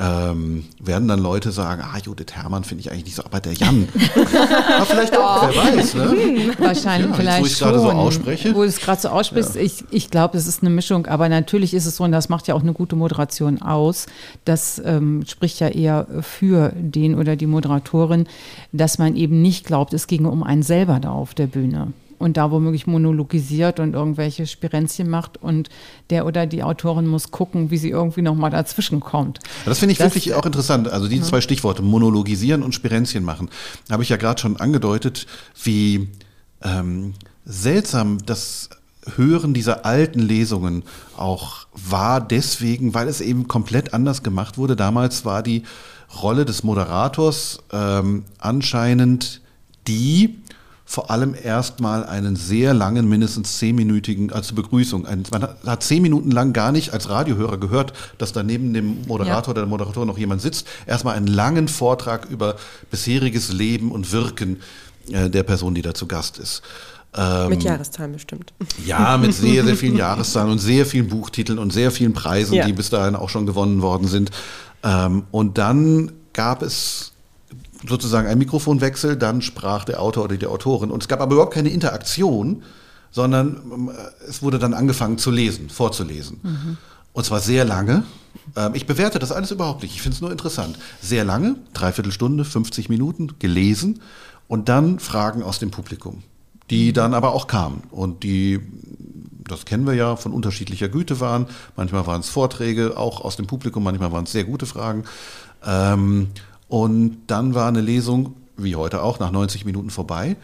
[0.00, 3.52] ähm, werden dann Leute sagen, ah, Judith Herrmann finde ich eigentlich nicht so, aber der
[3.52, 3.86] Jan.
[4.76, 5.94] aber vielleicht auch, wer weiß.
[5.94, 6.10] Ne?
[6.10, 8.54] Hm, wahrscheinlich ja, vielleicht wo ich gerade so ausspreche.
[8.54, 9.60] Wo du es gerade so aussprichst, ja.
[9.60, 12.48] ich, ich glaube, es ist eine Mischung, aber natürlich ist es so, und das macht
[12.48, 14.06] ja auch eine gute Moderation aus,
[14.46, 18.26] das ähm, spricht ja eher für den oder die Moderatorin,
[18.72, 22.36] dass man eben nicht glaubt, es ginge um einen selber da auf der Bühne und
[22.36, 25.70] da womöglich monologisiert und irgendwelche Spirenzchen macht und
[26.10, 29.40] der oder die Autorin muss gucken, wie sie irgendwie nochmal dazwischen kommt.
[29.64, 30.88] Das finde ich das, wirklich auch interessant.
[30.88, 31.22] Also die ja.
[31.22, 33.48] zwei Stichworte, monologisieren und Spirenzchen machen,
[33.90, 35.26] habe ich ja gerade schon angedeutet,
[35.64, 36.08] wie
[36.62, 37.14] ähm,
[37.46, 38.68] seltsam das
[39.16, 40.82] Hören dieser alten Lesungen
[41.16, 44.76] auch war deswegen, weil es eben komplett anders gemacht wurde.
[44.76, 45.62] Damals war die
[46.22, 49.40] Rolle des Moderators ähm, anscheinend
[49.88, 50.36] die,
[50.90, 55.06] vor allem erstmal einen sehr langen, mindestens zehnminütigen, als Begrüßung.
[55.06, 59.02] Ein, man hat zehn Minuten lang gar nicht als Radiohörer gehört, dass da neben dem
[59.06, 59.50] Moderator ja.
[59.50, 60.66] oder der Moderatorin noch jemand sitzt.
[60.88, 62.56] Erstmal einen langen Vortrag über
[62.90, 64.62] bisheriges Leben und Wirken
[65.12, 66.60] äh, der Person, die da zu Gast ist.
[67.16, 68.52] Ähm, mit Jahreszahlen bestimmt.
[68.84, 72.66] Ja, mit sehr, sehr vielen Jahreszahlen und sehr vielen Buchtiteln und sehr vielen Preisen, ja.
[72.66, 74.32] die bis dahin auch schon gewonnen worden sind.
[74.82, 77.09] Ähm, und dann gab es
[77.88, 80.90] sozusagen ein Mikrofonwechsel, dann sprach der Autor oder die Autorin.
[80.90, 82.62] Und es gab aber überhaupt keine Interaktion,
[83.10, 83.90] sondern ähm,
[84.28, 86.40] es wurde dann angefangen zu lesen, vorzulesen.
[86.42, 86.76] Mhm.
[87.12, 88.04] Und zwar sehr lange.
[88.56, 89.94] Ähm, ich bewerte das alles überhaupt nicht.
[89.94, 90.78] Ich finde es nur interessant.
[91.00, 94.00] Sehr lange, dreiviertel Stunde, 50 Minuten gelesen
[94.46, 96.22] und dann Fragen aus dem Publikum,
[96.70, 96.94] die mhm.
[96.94, 98.60] dann aber auch kamen und die,
[99.48, 101.46] das kennen wir ja, von unterschiedlicher Güte waren.
[101.76, 105.04] Manchmal waren es Vorträge, auch aus dem Publikum, manchmal waren es sehr gute Fragen.
[105.64, 106.28] Ähm,
[106.70, 110.36] und dann war eine Lesung, wie heute auch, nach 90 Minuten vorbei.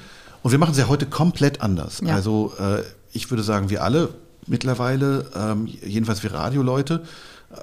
[0.43, 2.03] Und wir machen es ja heute komplett anders.
[2.05, 2.15] Ja.
[2.17, 4.09] Also äh, ich würde sagen, wir alle
[4.49, 7.05] mittlerweile, ähm, jedenfalls wir Radioleute,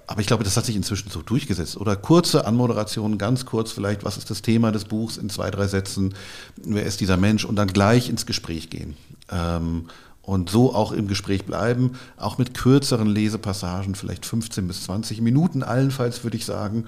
[0.07, 1.75] aber ich glaube, das hat sich inzwischen so durchgesetzt.
[1.75, 5.67] Oder kurze Anmoderationen, ganz kurz vielleicht, was ist das Thema des Buchs in zwei, drei
[5.67, 6.13] Sätzen,
[6.55, 8.95] wer ist dieser Mensch und dann gleich ins Gespräch gehen.
[9.29, 9.87] Ähm,
[10.21, 15.63] und so auch im Gespräch bleiben, auch mit kürzeren Lesepassagen, vielleicht 15 bis 20 Minuten
[15.63, 16.85] allenfalls, würde ich sagen.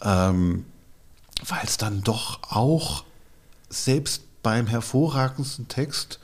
[0.00, 0.66] Ähm,
[1.46, 3.04] weil es dann doch auch
[3.68, 6.18] selbst beim hervorragendsten Text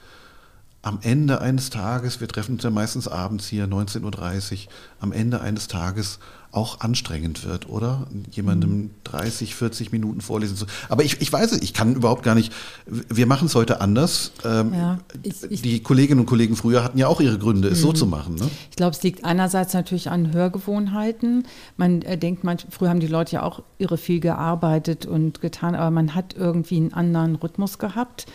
[0.87, 4.59] am Ende eines Tages, wir treffen uns ja meistens abends hier, 19.30 Uhr,
[5.01, 6.21] am Ende eines Tages
[6.53, 8.07] auch anstrengend wird, oder?
[8.31, 9.55] Jemandem 30, mhm.
[9.55, 10.65] 40 Minuten vorlesen zu.
[10.89, 12.53] Aber ich, ich weiß es, ich kann überhaupt gar nicht.
[12.87, 14.31] Wir machen es heute anders.
[14.45, 17.81] Ähm, ja, ich, ich, die Kolleginnen und Kollegen früher hatten ja auch ihre Gründe, es
[17.81, 17.95] so mhm.
[17.97, 18.37] zu machen.
[18.37, 18.49] Ne?
[18.71, 21.49] Ich glaube, es liegt einerseits natürlich an Hörgewohnheiten.
[21.77, 25.75] Man äh, denkt, man, früher haben die Leute ja auch irre viel gearbeitet und getan,
[25.75, 28.27] aber man hat irgendwie einen anderen Rhythmus gehabt.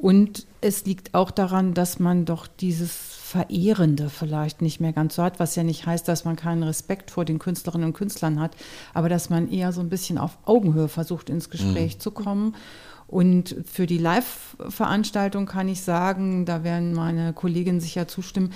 [0.00, 5.22] Und es liegt auch daran, dass man doch dieses Verehrende vielleicht nicht mehr ganz so
[5.22, 8.56] hat, was ja nicht heißt, dass man keinen Respekt vor den Künstlerinnen und Künstlern hat,
[8.94, 12.00] aber dass man eher so ein bisschen auf Augenhöhe versucht, ins Gespräch mhm.
[12.00, 12.56] zu kommen.
[13.06, 18.52] Und für die Live-Veranstaltung kann ich sagen, da werden meine Kolleginnen sicher zustimmen,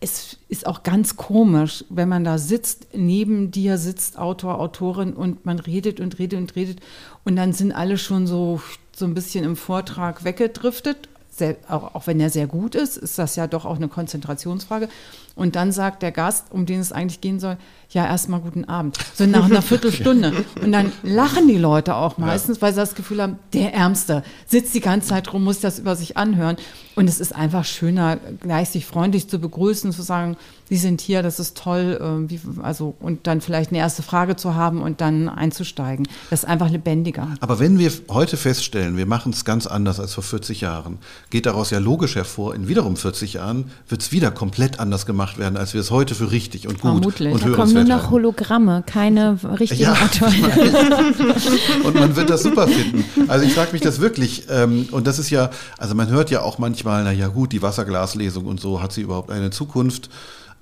[0.00, 5.44] es ist auch ganz komisch, wenn man da sitzt, neben dir sitzt Autor, Autorin und
[5.44, 6.80] man redet und redet und redet
[7.24, 8.60] und dann sind alle schon so
[8.98, 11.08] so ein bisschen im Vortrag weggedriftet.
[11.30, 14.88] Sehr, auch, auch, wenn er sehr gut ist, ist das ja doch auch eine Konzentrationsfrage.
[15.38, 17.58] Und dann sagt der Gast, um den es eigentlich gehen soll,
[17.90, 18.98] ja, erstmal guten Abend.
[19.14, 20.44] So nach einer Viertelstunde.
[20.62, 22.62] Und dann lachen die Leute auch meistens, ja.
[22.62, 25.94] weil sie das Gefühl haben, der Ärmste sitzt die ganze Zeit rum, muss das über
[25.94, 26.56] sich anhören.
[26.96, 30.36] Und es ist einfach schöner, gleich sich freundlich zu begrüßen, zu sagen,
[30.68, 34.36] Sie sind hier, das ist toll, äh, wie, also, und dann vielleicht eine erste Frage
[34.36, 36.06] zu haben und dann einzusteigen.
[36.28, 37.28] Das ist einfach lebendiger.
[37.40, 40.98] Aber wenn wir heute feststellen, wir machen es ganz anders als vor 40 Jahren,
[41.30, 45.27] geht daraus ja logisch hervor, in wiederum 40 Jahren wird es wieder komplett anders gemacht
[45.28, 47.32] gemacht werden, als wir es heute für richtig und gut Vermutlich.
[47.32, 50.34] und da kommen nur noch Hologramme, keine richtigen ja, Autoren.
[51.84, 53.04] und man wird das super finden.
[53.28, 54.44] Also ich frage mich das wirklich.
[54.48, 57.62] Ähm, und das ist ja, also man hört ja auch manchmal, na ja gut, die
[57.62, 60.08] Wasserglaslesung und so, hat sie überhaupt eine Zukunft?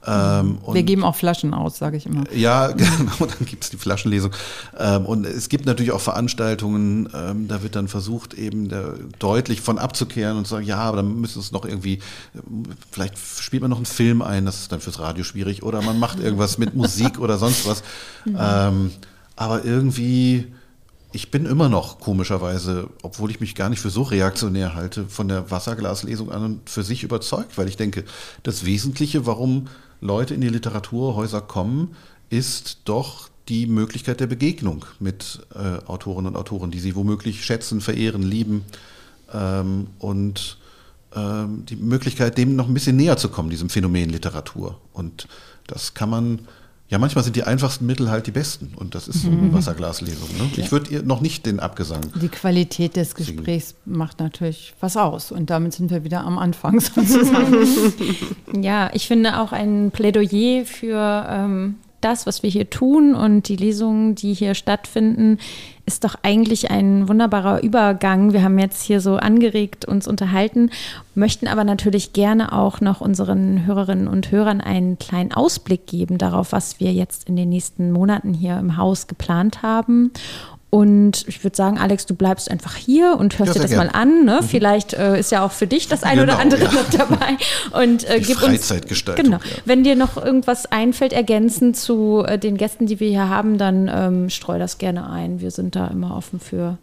[0.07, 2.25] Ähm, Wir geben auch Flaschen aus, sage ich immer.
[2.33, 4.33] Ja, genau, dann gibt es die Flaschenlesung.
[4.79, 9.61] Ähm, und es gibt natürlich auch Veranstaltungen, ähm, da wird dann versucht, eben da deutlich
[9.61, 12.01] von abzukehren und zu sagen, ja, aber dann müssen es noch irgendwie,
[12.91, 15.99] vielleicht spielt man noch einen Film ein, das ist dann fürs Radio schwierig, oder man
[15.99, 17.83] macht irgendwas mit Musik oder sonst was.
[18.25, 18.93] Mhm.
[19.39, 20.47] Aber irgendwie
[21.17, 25.29] ich bin immer noch komischerweise, obwohl ich mich gar nicht für so reaktionär halte, von
[25.29, 28.05] der Wasserglaslesung an und für sich überzeugt, weil ich denke,
[28.43, 29.69] das Wesentliche, warum
[30.01, 31.97] Leute in die Literaturhäuser kommen,
[32.31, 37.81] ist doch die Möglichkeit der Begegnung mit äh, Autorinnen und Autoren, die sie womöglich schätzen,
[37.81, 38.65] verehren, lieben
[39.33, 40.59] ähm, und
[41.15, 44.81] ähm, die Möglichkeit, dem noch ein bisschen näher zu kommen, diesem Phänomen Literatur.
[44.93, 45.29] Und
[45.67, 46.41] das kann man
[46.89, 49.53] ja, manchmal sind die einfachsten Mittel halt die besten und das ist so eine mhm.
[49.53, 50.29] Wasserglaslesung.
[50.39, 50.51] Ne?
[50.57, 52.01] Ich würde ihr noch nicht den Abgesang.
[52.15, 53.99] Die Qualität des Gesprächs singen.
[53.99, 57.67] macht natürlich was aus und damit sind wir wieder am Anfang sozusagen.
[58.63, 63.57] ja, ich finde auch ein Plädoyer für ähm, das, was wir hier tun und die
[63.57, 65.39] Lesungen, die hier stattfinden,
[65.87, 68.33] ist doch eigentlich ein wunderbarer Übergang.
[68.33, 70.71] Wir haben jetzt hier so angeregt uns unterhalten,
[71.15, 76.53] möchten aber natürlich gerne auch noch unseren Hörerinnen und Hörern einen kleinen Ausblick geben darauf,
[76.53, 80.11] was wir jetzt in den nächsten Monaten hier im Haus geplant haben
[80.77, 83.87] und ich würde sagen, Alex, du bleibst einfach hier und hörst ja, dir das gern.
[83.87, 84.27] mal an.
[84.27, 84.41] Ne?
[84.43, 84.45] Mhm.
[84.45, 86.71] Vielleicht äh, ist ja auch für dich das eine genau, oder andere ja.
[86.71, 87.39] noch dabei.
[87.83, 89.33] Und äh, gib Freizeitgestaltung.
[89.33, 89.57] Uns, genau.
[89.57, 89.63] Ja.
[89.65, 93.91] Wenn dir noch irgendwas einfällt, ergänzend zu äh, den Gästen, die wir hier haben, dann
[93.91, 95.41] ähm, streu das gerne ein.
[95.41, 96.77] Wir sind da immer offen für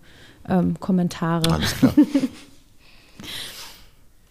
[0.49, 1.51] ähm, Kommentare.
[1.53, 1.93] Alles klar.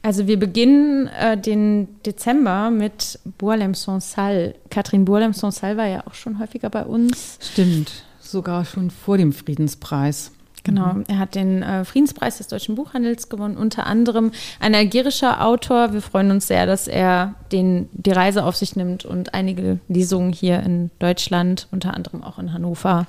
[0.04, 4.56] Also wir beginnen äh, den Dezember mit Boalem Sonsal.
[4.68, 7.38] Katrin Boalem Sonsal war ja auch schon häufiger bei uns.
[7.40, 10.32] Stimmt sogar schon vor dem Friedenspreis.
[10.64, 11.04] Genau, mhm.
[11.08, 14.30] er hat den äh, Friedenspreis des deutschen Buchhandels gewonnen, unter anderem
[14.60, 15.92] ein algerischer Autor.
[15.92, 20.32] Wir freuen uns sehr, dass er den, die Reise auf sich nimmt und einige Lesungen
[20.32, 23.06] hier in Deutschland, unter anderem auch in Hannover,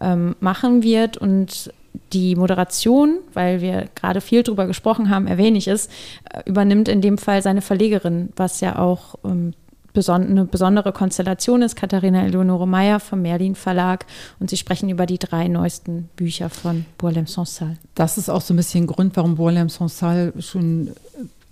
[0.00, 1.16] ähm, machen wird.
[1.16, 1.72] Und
[2.12, 5.86] die Moderation, weil wir gerade viel drüber gesprochen haben, erwähne ich es,
[6.30, 9.54] äh, übernimmt in dem Fall seine Verlegerin, was ja auch ähm,
[9.94, 11.76] eine besondere Konstellation ist.
[11.76, 14.06] Katharina Eleonore Meyer vom Merlin Verlag
[14.40, 17.76] und sie sprechen über die drei neuesten Bücher von Bourlem Sonsal.
[17.94, 20.92] Das ist auch so ein bisschen Grund, warum Bourlem Sonsal schon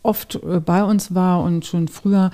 [0.03, 2.31] oft äh, bei uns war und schon früher.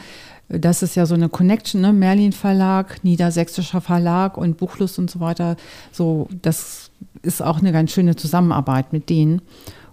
[0.48, 1.92] Das ist ja so eine Connection, ne?
[1.92, 5.56] Merlin Verlag, Niedersächsischer Verlag und Buchlust und so weiter.
[5.90, 6.90] So, das
[7.22, 9.42] ist auch eine ganz schöne Zusammenarbeit mit denen.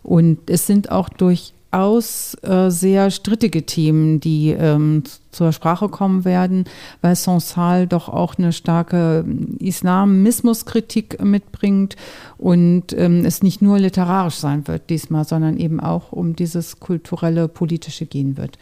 [0.04, 6.24] Und es sind auch durch durchaus äh, sehr strittige Themen, die ähm, zur Sprache kommen
[6.24, 6.66] werden,
[7.02, 9.26] weil Sonsal doch auch eine starke
[9.60, 11.96] Islamismuskritik mitbringt
[12.38, 17.48] und ähm, es nicht nur literarisch sein wird diesmal, sondern eben auch um dieses kulturelle,
[17.48, 18.58] politische gehen wird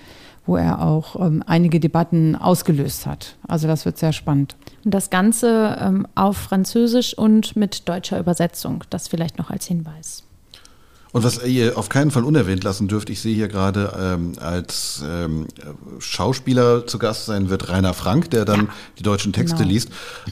[0.47, 3.35] wo er auch ähm, einige Debatten ausgelöst hat.
[3.47, 4.55] Also das wird sehr spannend.
[4.83, 10.23] Und das Ganze ähm, auf Französisch und mit deutscher Übersetzung, das vielleicht noch als Hinweis.
[11.11, 15.03] Und was ihr auf keinen Fall unerwähnt lassen dürft, ich sehe hier gerade ähm, als
[15.05, 15.47] ähm,
[15.99, 19.69] Schauspieler zu Gast sein wird Rainer Frank, der dann ja, die deutschen Texte genau.
[19.69, 19.89] liest.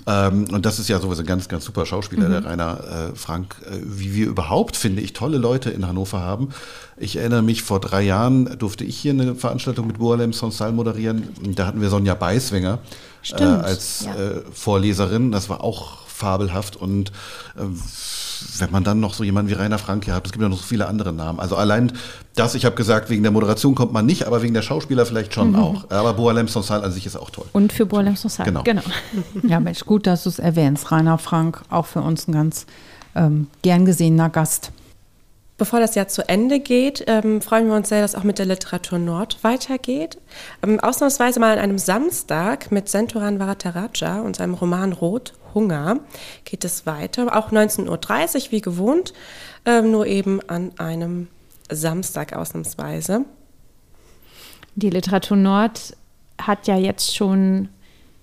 [0.07, 2.31] Ähm, und das ist ja sowieso ein ganz, ganz super Schauspieler, mhm.
[2.31, 3.57] der Rainer äh, Frank.
[3.65, 6.49] Äh, wie wir überhaupt, finde ich, tolle Leute in Hannover haben.
[6.95, 11.27] Ich erinnere mich, vor drei Jahren durfte ich hier eine Veranstaltung mit Boalem Sonsal moderieren.
[11.55, 12.79] Da hatten wir Sonja Beiswenger
[13.33, 14.15] äh, als ja.
[14.15, 15.31] äh, Vorleserin.
[15.31, 17.11] Das war auch fabelhaft und
[17.57, 17.63] äh,
[18.59, 20.63] wenn man dann noch so jemanden wie Rainer Franke hat, es gibt ja noch so
[20.63, 21.39] viele andere Namen.
[21.39, 21.91] Also allein
[22.35, 25.33] das, ich habe gesagt, wegen der Moderation kommt man nicht, aber wegen der Schauspieler vielleicht
[25.33, 25.55] schon mhm.
[25.55, 25.89] auch.
[25.89, 27.45] Aber Boalem Sonsal an sich ist auch toll.
[27.53, 28.63] Und für Boalem Sonsal, genau.
[28.63, 28.81] genau.
[29.43, 30.91] ja, Mensch, gut, dass du es erwähnst.
[30.91, 32.65] Rainer Frank, auch für uns ein ganz
[33.15, 34.71] ähm, gern gesehener Gast.
[35.59, 38.45] Bevor das Jahr zu Ende geht, ähm, freuen wir uns sehr, dass auch mit der
[38.45, 40.17] Literatur Nord weitergeht.
[40.63, 45.99] Ähm, ausnahmsweise mal an einem Samstag mit Senturan Varataraja und seinem Roman Rot Hunger
[46.45, 47.35] geht es weiter.
[47.35, 49.13] Auch 19.30 Uhr wie gewohnt,
[49.65, 51.27] ähm, nur eben an einem
[51.69, 53.25] Samstag ausnahmsweise.
[54.75, 55.93] Die Literatur Nord
[56.41, 57.67] hat ja jetzt schon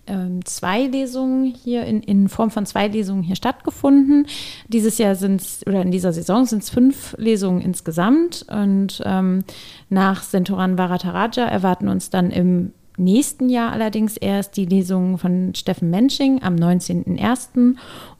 [0.06, 4.26] ähm, zwei Lesungen hier in, in Form von zwei Lesungen hier stattgefunden.
[4.68, 8.46] Dieses Jahr sind es, oder in dieser Saison sind es fünf Lesungen insgesamt.
[8.50, 9.44] Und ähm,
[9.88, 15.90] nach Sentoran Varataraja erwarten uns dann im nächsten Jahr allerdings erst die Lesung von Steffen
[15.90, 17.76] Mensching am 19.01.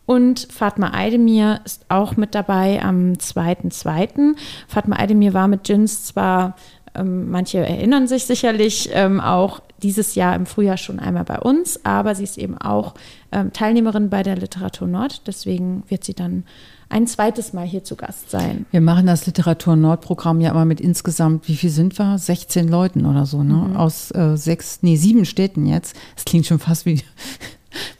[0.07, 4.37] Und Fatma Eidemir ist auch mit dabei am 2.2.
[4.69, 6.55] Fatma Eidemir war mit Jins zwar
[6.99, 11.85] ähm, manche erinnern sich sicherlich ähm, auch dieses Jahr im Frühjahr schon einmal bei uns,
[11.85, 12.95] aber sie ist eben auch
[13.33, 15.27] ähm, Teilnehmerin bei der Literatur Nord.
[15.27, 16.45] Deswegen wird sie dann
[16.89, 18.65] ein zweites Mal hier zu Gast sein.
[18.71, 22.17] Wir machen das Literatur Nord-Programm ja immer mit insgesamt, wie viel sind wir?
[22.17, 23.55] 16 Leuten oder so, ne?
[23.55, 23.77] Mhm.
[23.77, 25.97] Aus äh, sechs, nee, sieben Städten jetzt.
[26.15, 27.03] Das klingt schon fast wie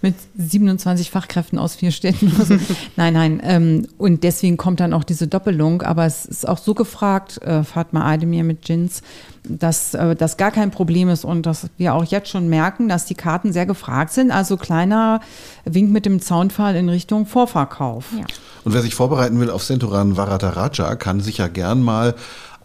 [0.03, 2.33] mit 27 Fachkräften aus vier Städten.
[2.97, 3.41] Nein, nein.
[3.45, 5.83] Ähm, und deswegen kommt dann auch diese Doppelung.
[5.83, 9.03] Aber es ist auch so gefragt, äh, Fatma Aydemir mit Jins,
[9.49, 13.05] dass äh, das gar kein Problem ist und dass wir auch jetzt schon merken, dass
[13.07, 14.31] die Karten sehr gefragt sind.
[14.31, 15.21] Also kleiner
[15.65, 18.07] Wink mit dem Zaunfall in Richtung Vorverkauf.
[18.17, 18.25] Ja.
[18.65, 22.15] Und wer sich vorbereiten will auf Centuran Varataraja, kann sich ja gern mal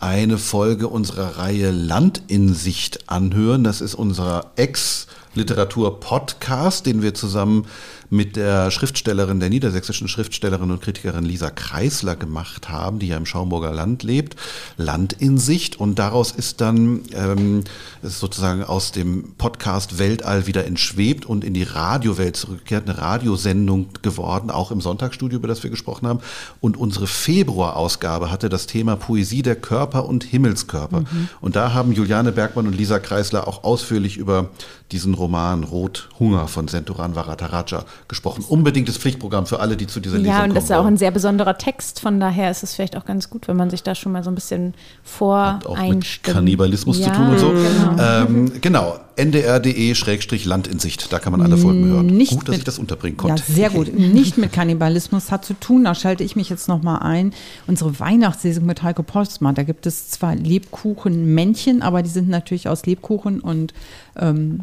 [0.01, 3.63] eine Folge unserer Reihe Land in Sicht anhören.
[3.63, 7.65] Das ist unser Ex- Literatur-Podcast, den wir zusammen
[8.09, 13.25] mit der Schriftstellerin, der niedersächsischen Schriftstellerin und Kritikerin Lisa Kreisler gemacht haben, die ja im
[13.25, 14.35] Schaumburger Land lebt,
[14.75, 15.79] Land in Sicht.
[15.79, 17.63] Und daraus ist dann ähm,
[18.01, 23.87] ist sozusagen aus dem Podcast Weltall wieder entschwebt und in die Radiowelt zurückgekehrt, eine Radiosendung
[24.01, 26.19] geworden, auch im Sonntagsstudio, über das wir gesprochen haben.
[26.59, 31.01] Und unsere Februarausgabe hatte das Thema Poesie der Körper und Himmelskörper.
[31.01, 31.29] Mhm.
[31.41, 34.49] Und da haben Juliane Bergmann und Lisa Kreisler auch ausführlich über
[34.91, 38.43] diesen Roman Rot Hunger von Senturan Varataraja gesprochen.
[38.47, 40.39] Unbedingtes Pflichtprogramm für alle, die zu dieser Lesung kommen.
[40.39, 41.99] Ja, und das ist auch ein sehr besonderer Text.
[41.99, 44.31] Von daher ist es vielleicht auch ganz gut, wenn man sich da schon mal so
[44.31, 44.73] ein bisschen
[45.03, 47.49] vor Hat auch mit Kannibalismus ja, zu tun und so.
[47.49, 48.99] Genau, ähm, genau.
[49.15, 51.11] ndr.de-land in Sicht.
[51.13, 52.07] Da kann man alle Folgen hören.
[52.07, 53.43] Nicht gut, dass mit, ich das unterbringen konnte.
[53.47, 53.93] Ja, sehr gut.
[53.93, 55.83] Nicht mit Kannibalismus hat zu tun.
[55.83, 57.33] Da schalte ich mich jetzt noch mal ein.
[57.67, 59.55] Unsere Weihnachtslesung mit Heiko Postmann.
[59.55, 63.73] Da gibt es zwar Lebkuchenmännchen, aber die sind natürlich aus Lebkuchen und
[64.17, 64.61] ähm,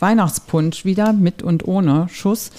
[0.00, 2.50] Weihnachtspunsch wieder mit und ohne Schuss.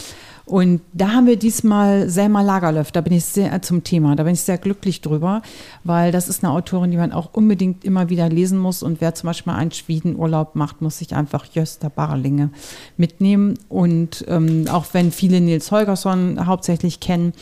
[0.47, 4.23] Und da haben wir diesmal Selma Lagerlöf, da bin ich sehr äh, zum Thema, da
[4.23, 5.41] bin ich sehr glücklich drüber,
[5.83, 8.81] weil das ist eine Autorin, die man auch unbedingt immer wieder lesen muss.
[8.81, 12.49] Und wer zum Beispiel einen Schwedenurlaub macht, muss sich einfach Jöster Barlinge
[12.95, 13.59] mitnehmen.
[13.67, 17.33] Und ähm, auch wenn viele Nils Holgersson hauptsächlich kennen,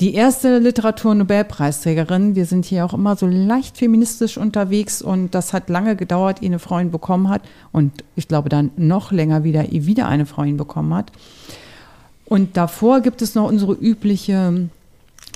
[0.00, 2.34] die erste Literaturnobelpreisträgerin.
[2.34, 6.48] Wir sind hier auch immer so leicht feministisch unterwegs und das hat lange gedauert, ehe
[6.48, 7.42] eine Frau ihn bekommen hat.
[7.72, 11.12] Und ich glaube dann noch länger wieder, ehe wieder eine Frau ihn bekommen hat.
[12.30, 14.68] Und davor gibt es noch unsere übliche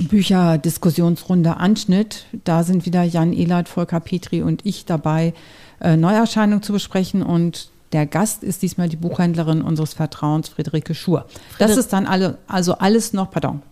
[0.00, 2.26] Bücherdiskussionsrunde Anschnitt.
[2.44, 5.34] Da sind wieder Jan Ehlert, Volker Petri und ich dabei,
[5.80, 7.24] äh, Neuerscheinungen zu besprechen.
[7.24, 11.26] Und der Gast ist diesmal die Buchhändlerin unseres Vertrauens, Friederike Schur.
[11.58, 13.62] Das ist dann alle, also alles noch, pardon,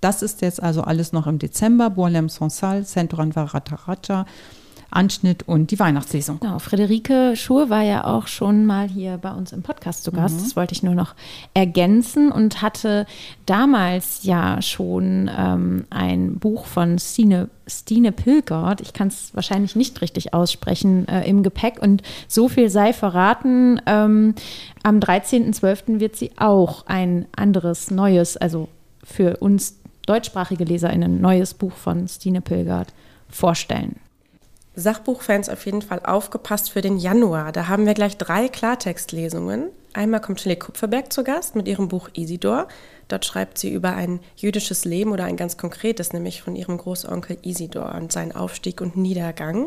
[0.00, 1.90] das ist jetzt also alles noch im Dezember.
[1.90, 4.24] Boalem Sonsal, Centuran Varataraja,
[4.92, 6.40] Anschnitt und die Weihnachtslesung.
[6.40, 10.36] Genau, Friederike Schur war ja auch schon mal hier bei uns im Podcast zu Gast.
[10.36, 10.42] Mhm.
[10.42, 11.14] Das wollte ich nur noch
[11.54, 13.06] ergänzen und hatte
[13.46, 20.00] damals ja schon ähm, ein Buch von Stine, Stine Pilgert, ich kann es wahrscheinlich nicht
[20.00, 21.80] richtig aussprechen, äh, im Gepäck.
[21.80, 24.34] Und so viel sei verraten, ähm,
[24.82, 26.00] am 13.12.
[26.00, 28.68] wird sie auch ein anderes, neues, also
[29.02, 32.92] für uns deutschsprachige LeserInnen ein neues Buch von Stine Pilgert
[33.28, 33.96] vorstellen.
[34.74, 37.52] Sachbuchfans auf jeden Fall aufgepasst für den Januar.
[37.52, 39.70] Da haben wir gleich drei Klartextlesungen.
[39.92, 42.68] Einmal kommt Shelley Kupferberg zu Gast mit ihrem Buch Isidor.
[43.08, 47.36] Dort schreibt sie über ein jüdisches Leben oder ein ganz konkretes, nämlich von ihrem Großonkel
[47.42, 49.66] Isidor und seinen Aufstieg und Niedergang.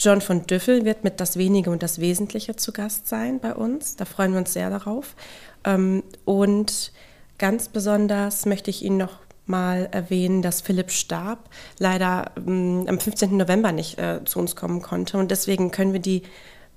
[0.00, 3.96] John von Düffel wird mit Das Wenige und das Wesentliche zu Gast sein bei uns.
[3.96, 5.16] Da freuen wir uns sehr darauf.
[5.64, 6.92] Ähm, und
[7.38, 9.18] ganz besonders möchte ich Ihnen noch
[9.48, 13.36] mal erwähnen, dass Philipp Stab leider ähm, am 15.
[13.36, 15.18] November nicht äh, zu uns kommen konnte.
[15.18, 16.22] Und deswegen können wir die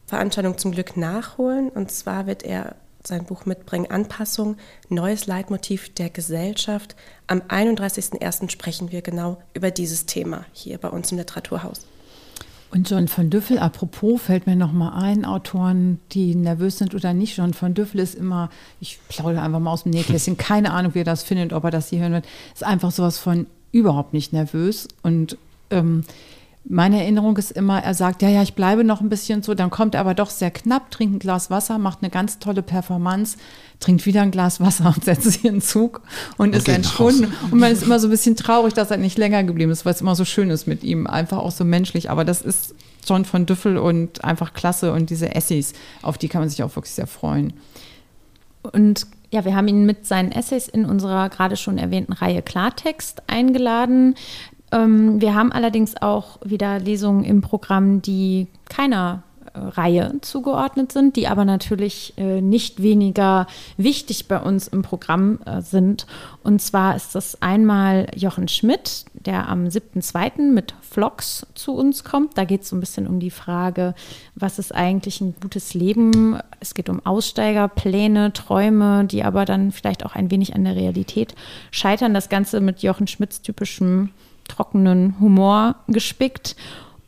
[0.07, 1.69] Veranstaltung zum Glück nachholen.
[1.69, 4.57] Und zwar wird er sein Buch mitbringen, Anpassung,
[4.89, 6.95] neues Leitmotiv der Gesellschaft.
[7.27, 8.49] Am 31.01.
[8.49, 11.85] sprechen wir genau über dieses Thema hier bei uns im Literaturhaus.
[12.71, 17.13] Und John von Düffel, apropos, fällt mir noch mal ein, Autoren, die nervös sind oder
[17.13, 17.35] nicht.
[17.35, 18.49] John von Düffel ist immer,
[18.79, 21.71] ich plaudere einfach mal aus dem Nähkästchen, keine Ahnung, wie er das findet, ob er
[21.71, 25.37] das hier hören wird, ist einfach sowas von überhaupt nicht nervös und
[25.69, 26.03] ähm,
[26.63, 29.71] meine Erinnerung ist immer, er sagt, ja, ja, ich bleibe noch ein bisschen so, dann
[29.71, 33.37] kommt er aber doch sehr knapp, trinkt ein Glas Wasser, macht eine ganz tolle Performance,
[33.79, 36.01] trinkt wieder ein Glas Wasser und setzt sich in den Zug
[36.37, 37.33] und, und ist entschwunden.
[37.49, 39.93] Und man ist immer so ein bisschen traurig, dass er nicht länger geblieben ist, weil
[39.93, 42.11] es immer so schön ist mit ihm, einfach auch so menschlich.
[42.11, 46.41] Aber das ist John von Düffel und einfach klasse und diese Essays, auf die kann
[46.41, 47.53] man sich auch wirklich sehr freuen.
[48.61, 53.23] Und ja, wir haben ihn mit seinen Essays in unserer gerade schon erwähnten Reihe Klartext
[53.27, 54.15] eingeladen.
[54.71, 61.27] Ähm, wir haben allerdings auch wieder Lesungen im Programm, die keiner Reihe zugeordnet sind, die
[61.27, 63.47] aber natürlich äh, nicht weniger
[63.77, 66.05] wichtig bei uns im Programm äh, sind.
[66.43, 70.51] Und zwar ist das einmal Jochen Schmidt, der am 7.2.
[70.51, 72.37] mit Vlogs zu uns kommt.
[72.37, 73.93] Da geht es so ein bisschen um die Frage,
[74.35, 76.39] was ist eigentlich ein gutes Leben?
[76.59, 81.35] Es geht um Aussteigerpläne, Träume, die aber dann vielleicht auch ein wenig an der Realität
[81.71, 82.13] scheitern.
[82.13, 84.09] Das Ganze mit Jochen Schmidts typischem
[84.51, 86.55] trockenen Humor gespickt.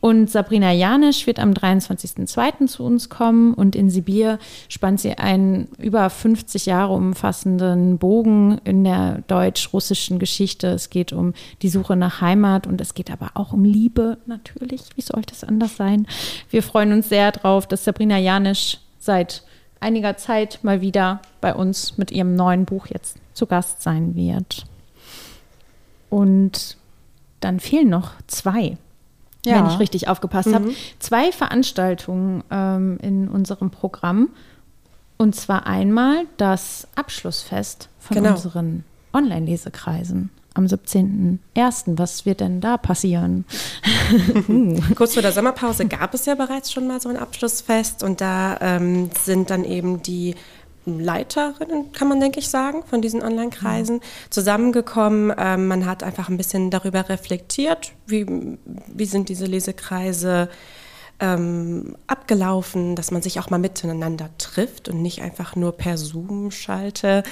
[0.03, 2.67] Und Sabrina Janisch wird am 23.02.
[2.67, 4.37] zu uns kommen und in Sibir
[4.67, 10.67] spannt sie einen über 50 Jahre umfassenden Bogen in der deutsch-russischen Geschichte.
[10.67, 14.81] Es geht um die Suche nach Heimat und es geht aber auch um Liebe natürlich.
[14.95, 16.05] Wie sollte es anders sein?
[16.49, 19.43] Wir freuen uns sehr drauf, dass Sabrina Janisch seit
[19.79, 24.65] einiger Zeit mal wieder bei uns mit ihrem neuen Buch jetzt zu Gast sein wird.
[26.09, 26.75] Und
[27.43, 28.77] dann fehlen noch zwei
[29.45, 29.57] ja.
[29.57, 30.55] wenn ich richtig aufgepasst mhm.
[30.55, 34.29] habe, zwei Veranstaltungen ähm, in unserem Programm.
[35.17, 38.31] Und zwar einmal das Abschlussfest von genau.
[38.31, 38.83] unseren
[39.13, 41.97] Online-Lesekreisen am 17.01.
[41.97, 43.45] Was wird denn da passieren?
[44.95, 48.57] Kurz vor der Sommerpause gab es ja bereits schon mal so ein Abschlussfest und da
[48.61, 50.35] ähm, sind dann eben die
[50.85, 55.33] Leiterinnen, kann man denke ich sagen, von diesen Online-Kreisen zusammengekommen.
[55.37, 58.25] Ähm, man hat einfach ein bisschen darüber reflektiert, wie,
[58.87, 60.49] wie sind diese Lesekreise
[61.19, 67.23] ähm, abgelaufen, dass man sich auch mal miteinander trifft und nicht einfach nur per Zoom-Schalte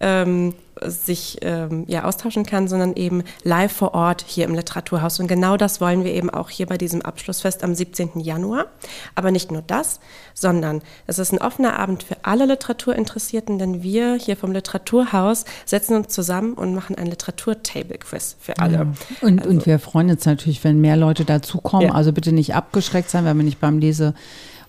[0.00, 5.20] ähm, sich ähm, ja, austauschen kann, sondern eben live vor Ort hier im Literaturhaus.
[5.20, 8.20] Und genau das wollen wir eben auch hier bei diesem Abschlussfest am 17.
[8.20, 8.66] Januar.
[9.14, 10.00] Aber nicht nur das,
[10.34, 15.96] sondern es ist ein offener Abend für alle Literaturinteressierten, denn wir hier vom Literaturhaus setzen
[15.96, 18.74] uns zusammen und machen ein Literatur-Table-Quiz für alle.
[18.74, 18.86] Ja.
[19.20, 21.88] Und, also, und wir freuen uns natürlich, wenn mehr Leute dazukommen.
[21.88, 21.94] Ja.
[21.94, 24.14] Also bitte nicht abgeschreckt sein, wenn wir nicht beim Lese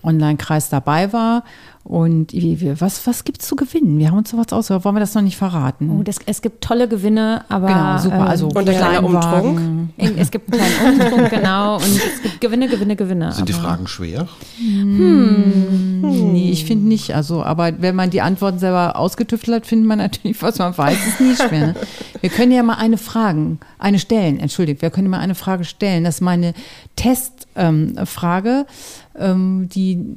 [0.02, 1.44] Online-Kreis dabei war.
[1.84, 3.98] Und wie, was, was gibt es zu gewinnen?
[3.98, 5.90] Wir haben uns sowas aus, wollen wir das noch nicht verraten?
[5.90, 7.66] Oh, das, es gibt tolle Gewinne, aber.
[7.66, 8.28] Genau, super.
[8.28, 9.90] Also ähm, und ein kleiner Umtrunk.
[9.96, 11.76] Es gibt einen kleinen Umtrunk, genau.
[11.76, 13.32] Und es gibt Gewinne, Gewinne, Gewinne.
[13.32, 14.28] Sind die Fragen schwer?
[14.58, 14.98] Hm.
[14.98, 16.32] hm.
[16.32, 17.16] Nee, ich finde nicht.
[17.16, 20.96] Also, aber wenn man die Antworten selber ausgetüftelt hat, findet man natürlich, was man weiß,
[21.06, 21.66] ist nie schwer.
[21.68, 21.74] Ne?
[22.20, 26.04] Wir können ja mal eine Fragen, eine stellen, entschuldigt, wir können mal eine Frage stellen.
[26.04, 26.54] Das ist meine
[26.94, 28.66] Testfrage,
[29.16, 30.16] ähm, ähm, die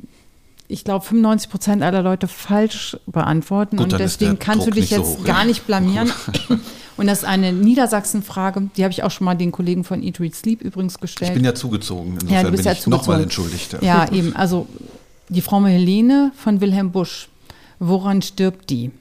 [0.67, 3.77] ich glaube, 95 Prozent aller Leute falsch beantworten.
[3.77, 5.45] Gut, und deswegen kannst Druck du dich jetzt so hoch, gar ja.
[5.45, 6.11] nicht blamieren.
[6.97, 10.19] und das ist eine Niedersachsen-Frage, die habe ich auch schon mal den Kollegen von Eat,
[10.19, 11.31] Read, Sleep übrigens gestellt.
[11.31, 13.73] Ich bin ja zugezogen, insofern ja, du bist bin ja ich nochmal entschuldigt.
[13.73, 14.05] Ja.
[14.05, 14.35] ja, eben.
[14.35, 14.67] Also
[15.29, 17.29] die Frau Helene von Wilhelm Busch,
[17.79, 18.91] woran stirbt die?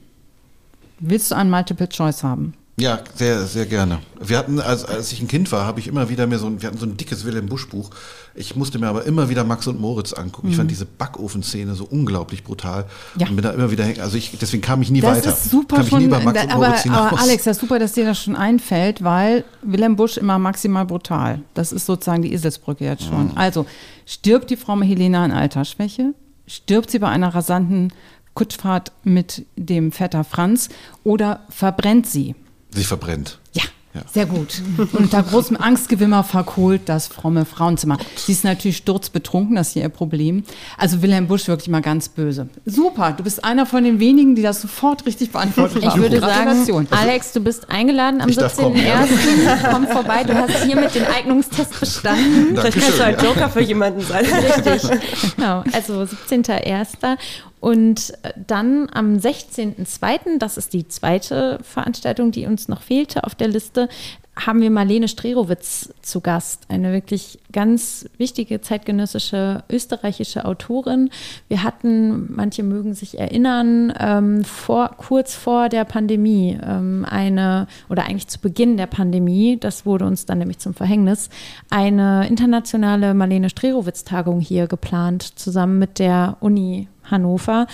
[0.99, 2.53] Willst du einen Multiple Choice haben?
[2.77, 3.99] Ja, sehr, sehr gerne.
[4.19, 6.61] Wir hatten, als, als ich ein Kind war, habe ich immer wieder mir so ein,
[6.61, 7.89] wir hatten so ein dickes Wilhelm Busch Buch.
[8.33, 10.47] Ich musste mir aber immer wieder Max und Moritz angucken.
[10.47, 10.51] Mhm.
[10.51, 10.73] Ich fand mhm.
[10.73, 12.85] diese Backofenszene so unglaublich brutal.
[13.17, 13.27] Ja.
[13.29, 15.29] Und bin da immer wieder, also ich, deswegen kam ich nie das weiter.
[15.29, 17.93] Das ist super kam schon, Max und aber, Moritz aber Alex, das ist super, dass
[17.93, 21.41] dir das schon einfällt, weil Wilhelm Busch immer maximal brutal.
[21.53, 23.27] Das ist sozusagen die Eselsbrücke jetzt schon.
[23.27, 23.37] Mhm.
[23.37, 23.65] Also,
[24.05, 26.13] stirbt die Frau Helena an Altersschwäche?
[26.45, 27.93] Stirbt sie bei einer rasanten
[28.33, 30.67] Kutschfahrt mit dem Vetter Franz
[31.05, 32.35] oder verbrennt sie?
[32.75, 33.39] Sich verbrennt.
[33.53, 33.63] Ja.
[33.95, 34.01] Ja.
[34.11, 34.61] Sehr gut.
[34.77, 37.97] Und unter großem Angstgewimmer verkohlt das fromme Frauenzimmer.
[38.17, 40.43] Sie ist natürlich sturzbetrunken, das ist hier ihr Problem.
[40.77, 42.49] Also Wilhelm Busch wirklich mal ganz böse.
[42.65, 45.95] Super, du bist einer von den wenigen, die das sofort richtig beantwortet haben.
[45.95, 49.71] Ich würde sagen, Alex, du bist eingeladen am 17.01.
[49.71, 52.57] Komm vorbei, du hast hiermit den Eignungstest bestanden.
[52.57, 54.25] Vielleicht kannst du ein Joker für jemanden sein.
[54.25, 54.91] Richtig.
[55.37, 57.17] Genau, also 17.01.
[57.65, 63.33] Und äh, dann am 16.02., das ist die zweite Veranstaltung, die uns noch fehlte auf
[63.33, 63.89] der Liste,
[64.35, 71.09] haben wir Marlene Strerowitz zu Gast, eine wirklich ganz wichtige zeitgenössische österreichische Autorin.
[71.47, 78.03] Wir hatten, manche mögen sich erinnern, ähm, vor, kurz vor der Pandemie ähm, eine, oder
[78.03, 81.29] eigentlich zu Beginn der Pandemie, das wurde uns dann nämlich zum Verhängnis,
[81.69, 87.67] eine internationale Marlene Strerowitz-Tagung hier geplant, zusammen mit der Uni Hannover.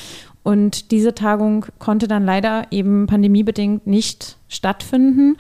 [0.44, 5.38] Und diese Tagung konnte dann leider eben pandemiebedingt nicht stattfinden.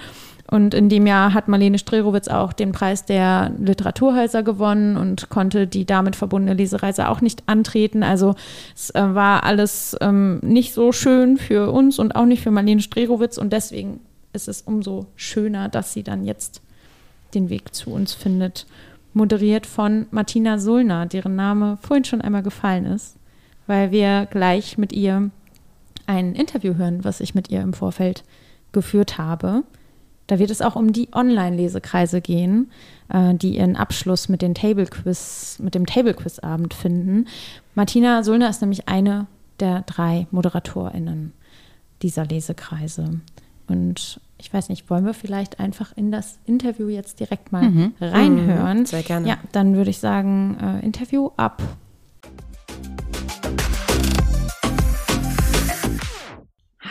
[0.52, 5.66] Und in dem Jahr hat Marlene Strerowitz auch den Preis der Literaturhäuser gewonnen und konnte
[5.66, 8.04] die damit verbundene Lesereise auch nicht antreten.
[8.04, 8.36] Also
[8.76, 12.82] es äh, war alles ähm, nicht so schön für uns und auch nicht für Marlene
[12.82, 13.39] Strerowitz.
[13.39, 14.02] Und deswegen
[14.34, 16.62] ist es umso schöner, dass sie dann jetzt
[17.34, 18.68] den Weg zu uns findet.
[19.14, 23.18] Moderiert von Martina Sulner, deren Name vorhin schon einmal gefallen ist
[23.72, 25.32] weil wir gleich mit ihr
[26.08, 28.26] ein Interview hören, was ich mit ihr im Vorfeld
[28.74, 29.64] geführt habe.
[30.28, 32.72] Da wird es auch um die Online-Lesekreise gehen,
[33.09, 37.28] äh, die ihren Abschluss mit, den Table -Quiz, mit dem Table-Quiz-Abend finden.
[37.76, 39.28] Martina Sulner ist nämlich eine
[39.59, 41.34] der drei ModeratorInnen
[42.01, 43.22] dieser Lesekreise.
[43.67, 47.93] Und ich weiß nicht, wollen wir vielleicht einfach in das Interview jetzt direkt mal mhm.
[48.01, 48.80] reinhören?
[48.80, 49.28] Mhm, sehr gerne.
[49.28, 51.61] Ja, dann würde ich sagen, äh, Interview ab.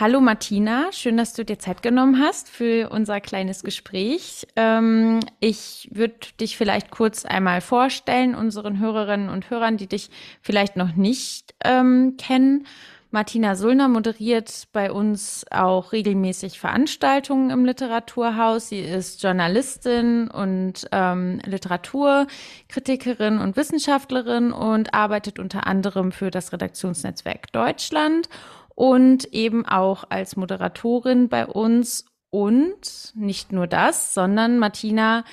[0.01, 4.47] Hallo Martina, schön, dass du dir Zeit genommen hast für unser kleines Gespräch.
[4.55, 10.09] Ähm, ich würde dich vielleicht kurz einmal vorstellen, unseren Hörerinnen und Hörern, die dich
[10.41, 12.65] vielleicht noch nicht ähm, kennen.
[13.11, 18.69] Martina Sullner moderiert bei uns auch regelmäßig Veranstaltungen im Literaturhaus.
[18.69, 27.51] Sie ist Journalistin und ähm, Literaturkritikerin und Wissenschaftlerin und arbeitet unter anderem für das Redaktionsnetzwerk
[27.51, 28.29] Deutschland
[28.75, 32.05] und eben auch als Moderatorin bei uns.
[32.29, 35.25] Und nicht nur das, sondern Martina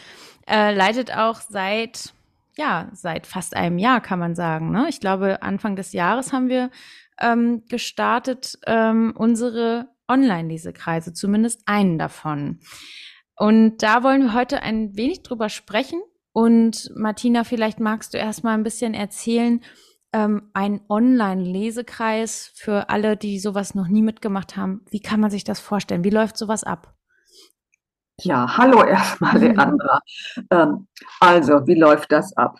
[0.48, 2.12] äh, leitet auch seit,
[2.56, 4.72] ja, seit fast einem Jahr, kann man sagen.
[4.72, 4.86] Ne?
[4.88, 6.70] Ich glaube, Anfang des Jahres haben wir
[7.20, 12.60] ähm, gestartet ähm, unsere Online-Lesekreise, zumindest einen davon.
[13.36, 16.00] Und da wollen wir heute ein wenig drüber sprechen.
[16.32, 19.62] Und Martina, vielleicht magst du erst mal ein bisschen erzählen,
[20.12, 24.84] ähm, ein Online-Lesekreis für alle, die sowas noch nie mitgemacht haben.
[24.90, 26.04] Wie kann man sich das vorstellen?
[26.04, 26.94] Wie läuft sowas ab?
[28.20, 30.00] Ja, hallo erstmal, Leandra.
[30.50, 30.88] ähm,
[31.20, 32.58] also, wie läuft das ab?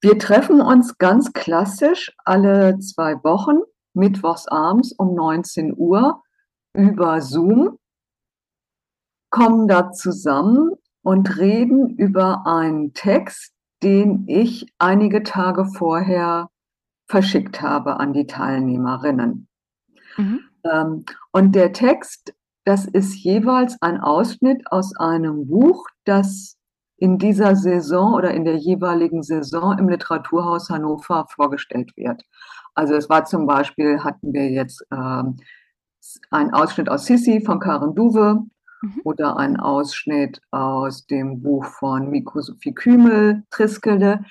[0.00, 3.58] Wir treffen uns ganz klassisch alle zwei Wochen,
[3.92, 6.22] mittwochs abends um 19 Uhr
[6.72, 7.78] über Zoom,
[9.30, 10.70] kommen da zusammen
[11.02, 13.52] und reden über einen Text,
[13.82, 16.48] den ich einige Tage vorher
[17.10, 19.48] verschickt habe an die Teilnehmerinnen.
[20.16, 20.40] Mhm.
[20.64, 22.34] Ähm, und der Text,
[22.64, 26.56] das ist jeweils ein Ausschnitt aus einem Buch, das
[26.96, 32.22] in dieser Saison oder in der jeweiligen Saison im Literaturhaus Hannover vorgestellt wird.
[32.74, 35.36] Also es war zum Beispiel, hatten wir jetzt ähm,
[36.30, 38.44] einen Ausschnitt aus Sissi von Karen Duwe
[38.82, 39.00] mhm.
[39.02, 44.24] oder einen Ausschnitt aus dem Buch von Miko Sophie Kümel, Triskele.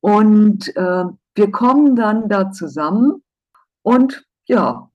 [0.00, 1.04] Und äh,
[1.34, 3.22] wir kommen dann da zusammen
[3.82, 4.90] und ja,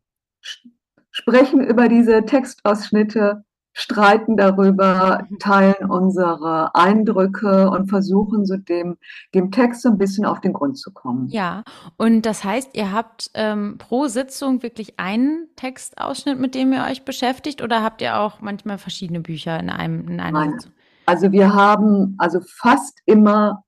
[1.12, 3.46] sprechen über diese Textausschnitte,
[3.78, 8.98] streiten darüber, teilen unsere Eindrücke und versuchen so dem,
[9.34, 11.28] dem Text so ein bisschen auf den Grund zu kommen.
[11.28, 11.64] Ja,
[11.98, 17.04] und das heißt, ihr habt ähm, pro Sitzung wirklich einen Textausschnitt, mit dem ihr euch
[17.04, 20.52] beschäftigt oder habt ihr auch manchmal verschiedene Bücher in einem in einer Nein.
[20.54, 20.72] Sitzung?
[21.06, 23.65] Also wir haben also fast immer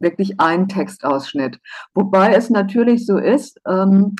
[0.00, 1.60] wirklich ein Textausschnitt.
[1.94, 4.16] Wobei es natürlich so ist, ähm,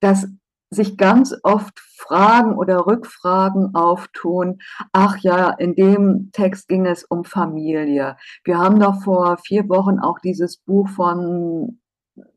[0.00, 0.26] dass
[0.70, 4.58] sich ganz oft Fragen oder Rückfragen auftun.
[4.92, 8.16] Ach ja, in dem Text ging es um Familie.
[8.44, 11.80] Wir haben doch vor vier Wochen auch dieses Buch von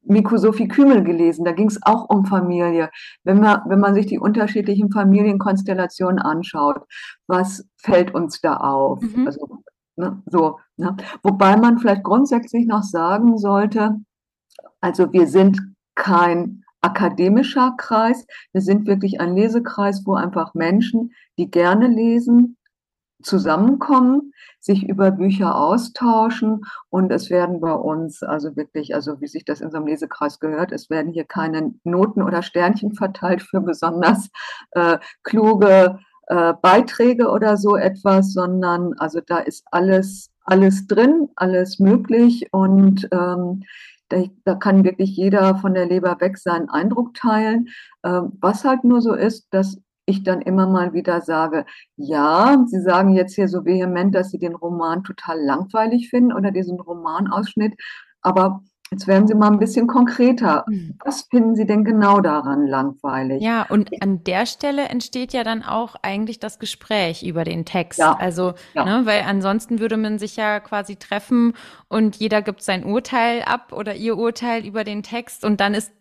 [0.03, 1.45] Miku Sophie Kümel gelesen.
[1.45, 2.89] Da ging es auch um Familie.
[3.23, 6.83] Wenn man, wenn man sich die unterschiedlichen Familienkonstellationen anschaut,
[7.27, 9.01] was fällt uns da auf?
[9.01, 9.27] Mhm.
[9.27, 9.63] Also
[9.95, 10.21] Ne?
[10.25, 10.95] So, ne?
[11.23, 13.97] Wobei man vielleicht grundsätzlich noch sagen sollte,
[14.79, 15.59] also wir sind
[15.95, 22.57] kein akademischer Kreis, wir sind wirklich ein Lesekreis, wo einfach Menschen, die gerne lesen,
[23.21, 29.45] zusammenkommen, sich über Bücher austauschen und es werden bei uns, also wirklich, also wie sich
[29.45, 33.61] das in so einem Lesekreis gehört, es werden hier keine Noten oder Sternchen verteilt für
[33.61, 34.29] besonders
[34.71, 41.79] äh, kluge äh, Beiträge oder so etwas, sondern also da ist alles, alles drin, alles
[41.79, 43.63] möglich und ähm,
[44.09, 47.69] da, da, kann wirklich jeder von der Leber weg seinen Eindruck teilen.
[48.03, 51.65] Ähm, was halt nur so ist, dass ich dann immer mal wieder sage,
[51.95, 56.51] ja, Sie sagen jetzt hier so vehement, dass Sie den Roman total langweilig finden oder
[56.51, 57.75] diesen Romanausschnitt,
[58.21, 58.61] aber
[58.91, 60.65] Jetzt werden Sie mal ein bisschen konkreter.
[60.67, 60.95] Mhm.
[61.05, 63.41] Was finden Sie denn genau daran langweilig?
[63.41, 67.99] Ja, und an der Stelle entsteht ja dann auch eigentlich das Gespräch über den Text.
[67.99, 68.17] Ja.
[68.19, 68.83] Also, ja.
[68.83, 71.53] Ne, weil ansonsten würde man sich ja quasi treffen
[71.87, 75.93] und jeder gibt sein Urteil ab oder ihr Urteil über den Text und dann ist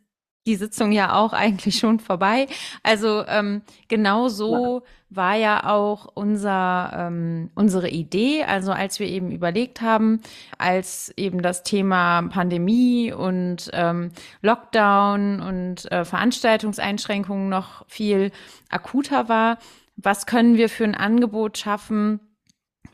[0.46, 2.46] die Sitzung ja auch eigentlich schon vorbei.
[2.82, 8.44] Also ähm, genau so war ja auch unser, ähm, unsere Idee.
[8.44, 10.20] Also als wir eben überlegt haben,
[10.56, 18.30] als eben das Thema Pandemie und ähm, Lockdown und äh, Veranstaltungseinschränkungen noch viel
[18.70, 19.58] akuter war,
[19.96, 22.20] was können wir für ein Angebot schaffen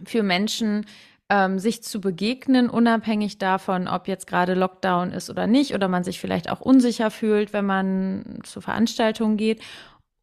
[0.05, 0.86] für Menschen,
[1.29, 6.05] ähm, sich zu begegnen, unabhängig davon, ob jetzt gerade Lockdown ist oder nicht, oder man
[6.05, 9.62] sich vielleicht auch unsicher fühlt, wenn man zu Veranstaltungen geht.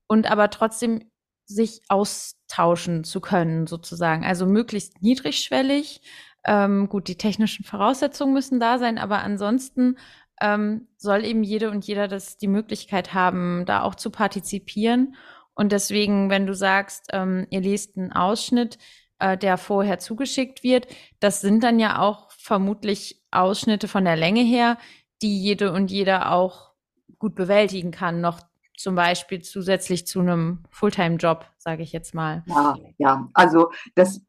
[0.08, 1.02] Und aber trotzdem
[1.46, 4.24] sich austauschen zu können, sozusagen.
[4.24, 6.02] Also möglichst niedrigschwellig.
[6.46, 9.98] Ähm, gut, die technischen Voraussetzungen müssen da sein, aber ansonsten
[10.42, 15.16] ähm, soll eben jede und jeder das die Möglichkeit haben, da auch zu partizipieren.
[15.54, 18.78] Und deswegen, wenn du sagst, ähm, ihr lest einen Ausschnitt,
[19.20, 20.88] äh, der vorher zugeschickt wird,
[21.20, 24.78] das sind dann ja auch vermutlich Ausschnitte von der Länge her,
[25.22, 26.72] die jede und jeder auch
[27.20, 28.42] gut bewältigen kann, noch
[28.78, 32.44] zum Beispiel zusätzlich zu einem Fulltime-Job, sage ich jetzt mal.
[32.48, 34.22] Ja, ja, also das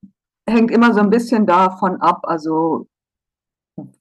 [0.49, 2.87] hängt immer so ein bisschen davon ab, also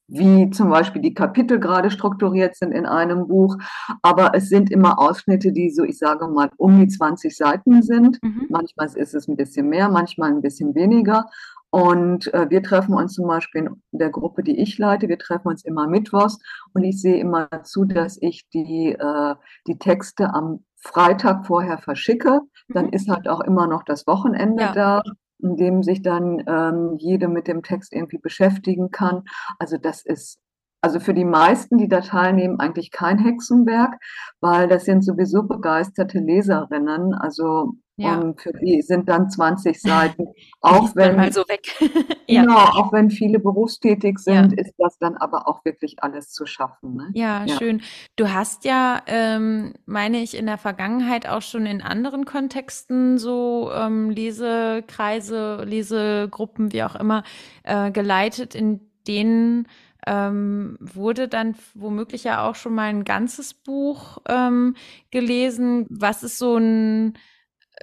[0.07, 3.57] wie zum Beispiel die Kapitel gerade strukturiert sind in einem Buch.
[4.01, 8.19] Aber es sind immer Ausschnitte, die so, ich sage mal, um die 20 Seiten sind.
[8.21, 8.47] Mhm.
[8.49, 11.26] Manchmal ist es ein bisschen mehr, manchmal ein bisschen weniger.
[11.71, 15.47] Und äh, wir treffen uns zum Beispiel in der Gruppe, die ich leite, wir treffen
[15.47, 16.38] uns immer mittwochs
[16.74, 22.41] und ich sehe immer zu, dass ich die, äh, die Texte am Freitag vorher verschicke.
[22.67, 22.93] Dann mhm.
[22.93, 24.71] ist halt auch immer noch das Wochenende ja.
[24.74, 25.03] da
[25.43, 29.23] in dem sich dann ähm, jede mit dem Text irgendwie beschäftigen kann.
[29.59, 30.39] Also das ist
[30.81, 33.93] also für die meisten, die da teilnehmen, eigentlich kein Hexenwerk,
[34.41, 37.13] weil das sind sowieso begeisterte Leserinnen.
[37.13, 38.19] Also ja.
[38.19, 40.27] Und für die sind dann 20 Seiten.
[40.61, 41.61] auch wenn, mal so weg.
[42.27, 42.41] ja.
[42.41, 44.57] Genau, auch wenn viele berufstätig sind, ja.
[44.57, 46.95] ist das dann aber auch wirklich alles zu schaffen.
[46.95, 47.11] Ne?
[47.13, 47.81] Ja, ja, schön.
[48.15, 53.71] Du hast ja, ähm, meine ich, in der Vergangenheit auch schon in anderen Kontexten so
[53.73, 57.23] ähm, Lesekreise, Lesegruppen, wie auch immer,
[57.63, 59.67] äh, geleitet, in denen
[60.07, 64.75] ähm, wurde dann womöglich ja auch schon mal ein ganzes Buch ähm,
[65.11, 65.85] gelesen.
[65.89, 67.13] Was ist so ein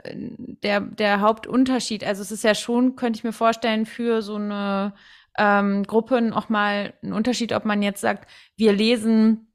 [0.05, 2.05] der, der Hauptunterschied.
[2.05, 4.95] Also es ist ja schon, könnte ich mir vorstellen, für so eine
[5.39, 9.47] ähm, Gruppe auch mal ein Unterschied, ob man jetzt sagt, wir lesen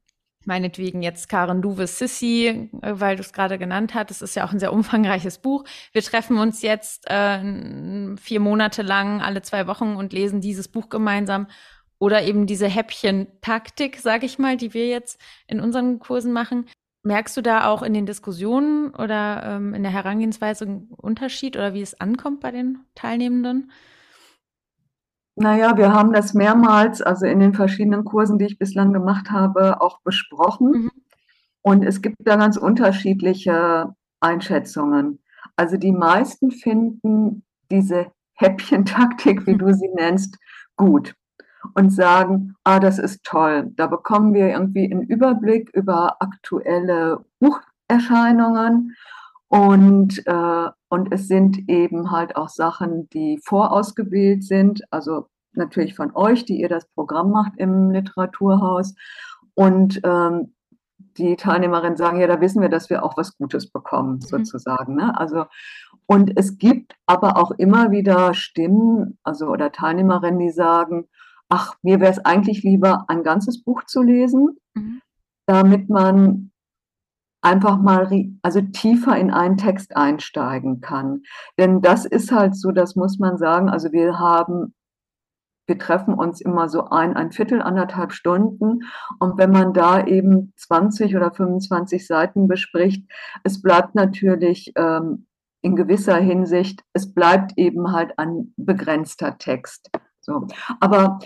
[0.46, 4.10] meinetwegen jetzt Karen Duves Sissy, äh, weil du es gerade genannt hast.
[4.10, 5.64] Es ist ja auch ein sehr umfangreiches Buch.
[5.92, 10.88] Wir treffen uns jetzt äh, vier Monate lang alle zwei Wochen und lesen dieses Buch
[10.88, 11.48] gemeinsam.
[11.98, 16.66] Oder eben diese Häppchen-Taktik, sage ich mal, die wir jetzt in unseren Kursen machen.
[17.06, 21.72] Merkst du da auch in den Diskussionen oder ähm, in der Herangehensweise einen Unterschied oder
[21.72, 23.70] wie es ankommt bei den Teilnehmenden?
[25.36, 29.80] Naja, wir haben das mehrmals, also in den verschiedenen Kursen, die ich bislang gemacht habe,
[29.80, 30.70] auch besprochen.
[30.72, 30.90] Mhm.
[31.62, 35.20] Und es gibt da ganz unterschiedliche Einschätzungen.
[35.54, 39.58] Also die meisten finden diese Häppchentaktik, wie mhm.
[39.58, 40.38] du sie nennst,
[40.76, 41.14] gut
[41.74, 43.72] und sagen, ah, das ist toll.
[43.76, 48.94] Da bekommen wir irgendwie einen Überblick über aktuelle Bucherscheinungen
[49.48, 56.14] und, äh, und es sind eben halt auch Sachen, die vorausgewählt sind, also natürlich von
[56.14, 58.94] euch, die ihr das Programm macht im Literaturhaus.
[59.54, 60.52] Und ähm,
[61.16, 64.20] die Teilnehmerinnen sagen, ja, da wissen wir, dass wir auch was Gutes bekommen, mhm.
[64.20, 64.96] sozusagen.
[64.96, 65.18] Ne?
[65.18, 65.46] Also,
[66.06, 71.08] und es gibt aber auch immer wieder Stimmen, also oder Teilnehmerinnen, die sagen,
[71.48, 75.00] ach, mir wäre es eigentlich lieber, ein ganzes Buch zu lesen, mhm.
[75.46, 76.50] damit man
[77.42, 78.08] einfach mal
[78.42, 81.22] also tiefer in einen Text einsteigen kann.
[81.58, 84.74] Denn das ist halt so, das muss man sagen, also wir haben
[85.66, 88.84] wir treffen uns immer so ein, ein Viertel, anderthalb Stunden.
[89.18, 93.04] Und wenn man da eben 20 oder 25 Seiten bespricht,
[93.42, 95.26] es bleibt natürlich ähm,
[95.62, 99.90] in gewisser Hinsicht, es bleibt eben halt ein begrenzter Text.
[100.26, 100.46] So.
[100.80, 101.20] Aber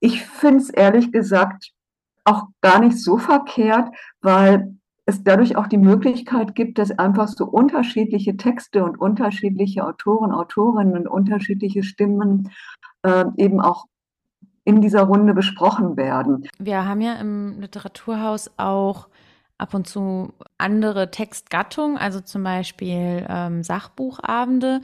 [0.00, 1.72] ich finde es ehrlich gesagt
[2.24, 7.44] auch gar nicht so verkehrt, weil es dadurch auch die Möglichkeit gibt, dass einfach so
[7.44, 12.50] unterschiedliche Texte und unterschiedliche Autoren, Autorinnen und unterschiedliche Stimmen
[13.02, 13.84] äh, eben auch
[14.64, 16.48] in dieser Runde besprochen werden.
[16.58, 19.08] Wir haben ja im Literaturhaus auch
[19.58, 24.82] ab und zu andere Textgattungen, also zum Beispiel ähm, Sachbuchabende.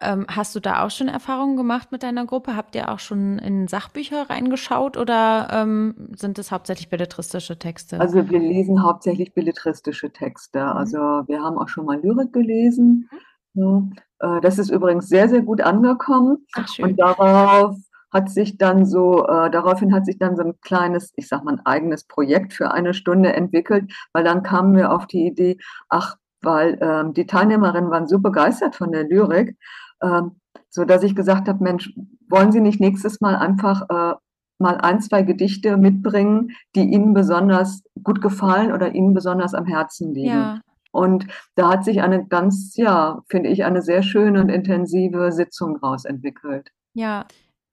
[0.00, 2.56] Ähm, hast du da auch schon Erfahrungen gemacht mit deiner Gruppe?
[2.56, 8.00] Habt ihr auch schon in Sachbücher reingeschaut oder ähm, sind es hauptsächlich belletristische Texte?
[8.00, 10.60] Also wir lesen hauptsächlich belletristische Texte.
[10.60, 10.72] Mhm.
[10.72, 13.08] Also wir haben auch schon mal Lyrik gelesen.
[13.54, 13.94] Mhm.
[14.20, 14.36] Ja.
[14.36, 16.46] Äh, das ist übrigens sehr, sehr gut angekommen.
[16.54, 16.86] Ach, schön.
[16.86, 17.76] Und darauf
[18.14, 21.54] hat sich dann so, äh, daraufhin hat sich dann so ein kleines, ich sag mal,
[21.54, 25.58] ein eigenes Projekt für eine Stunde entwickelt, weil dann kamen wir auf die Idee,
[25.88, 29.58] ach, weil ähm, die Teilnehmerinnen waren so begeistert von der Lyrik,
[30.00, 30.40] ähm,
[30.70, 31.92] so dass ich gesagt habe, Mensch,
[32.28, 34.14] wollen Sie nicht nächstes Mal einfach äh,
[34.58, 40.14] mal ein, zwei Gedichte mitbringen, die Ihnen besonders gut gefallen oder Ihnen besonders am Herzen
[40.14, 40.28] liegen?
[40.28, 40.60] Ja.
[40.92, 45.80] Und da hat sich eine ganz, ja, finde ich, eine sehr schöne und intensive Sitzung
[45.80, 46.70] daraus entwickelt.
[46.92, 47.26] Ja,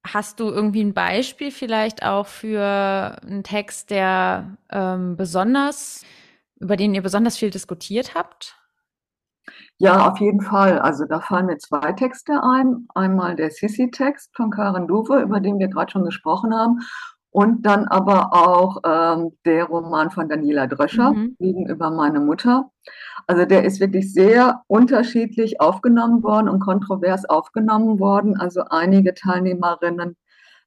[0.04, 6.04] Hast du irgendwie ein Beispiel vielleicht auch für einen Text, der ähm, besonders,
[6.58, 8.56] über den ihr besonders viel diskutiert habt?
[9.78, 10.78] Ja, auf jeden Fall.
[10.78, 12.86] Also da fallen mir zwei Texte ein.
[12.94, 16.80] Einmal der Sissi-Text von Karen Duwe, über den wir gerade schon gesprochen haben.
[17.32, 21.34] Und dann aber auch ähm, der Roman von Daniela Dröscher, mhm.
[21.38, 22.70] Liegen über meine Mutter.
[23.26, 28.36] Also der ist wirklich sehr unterschiedlich aufgenommen worden und kontrovers aufgenommen worden.
[28.38, 30.16] Also einige Teilnehmerinnen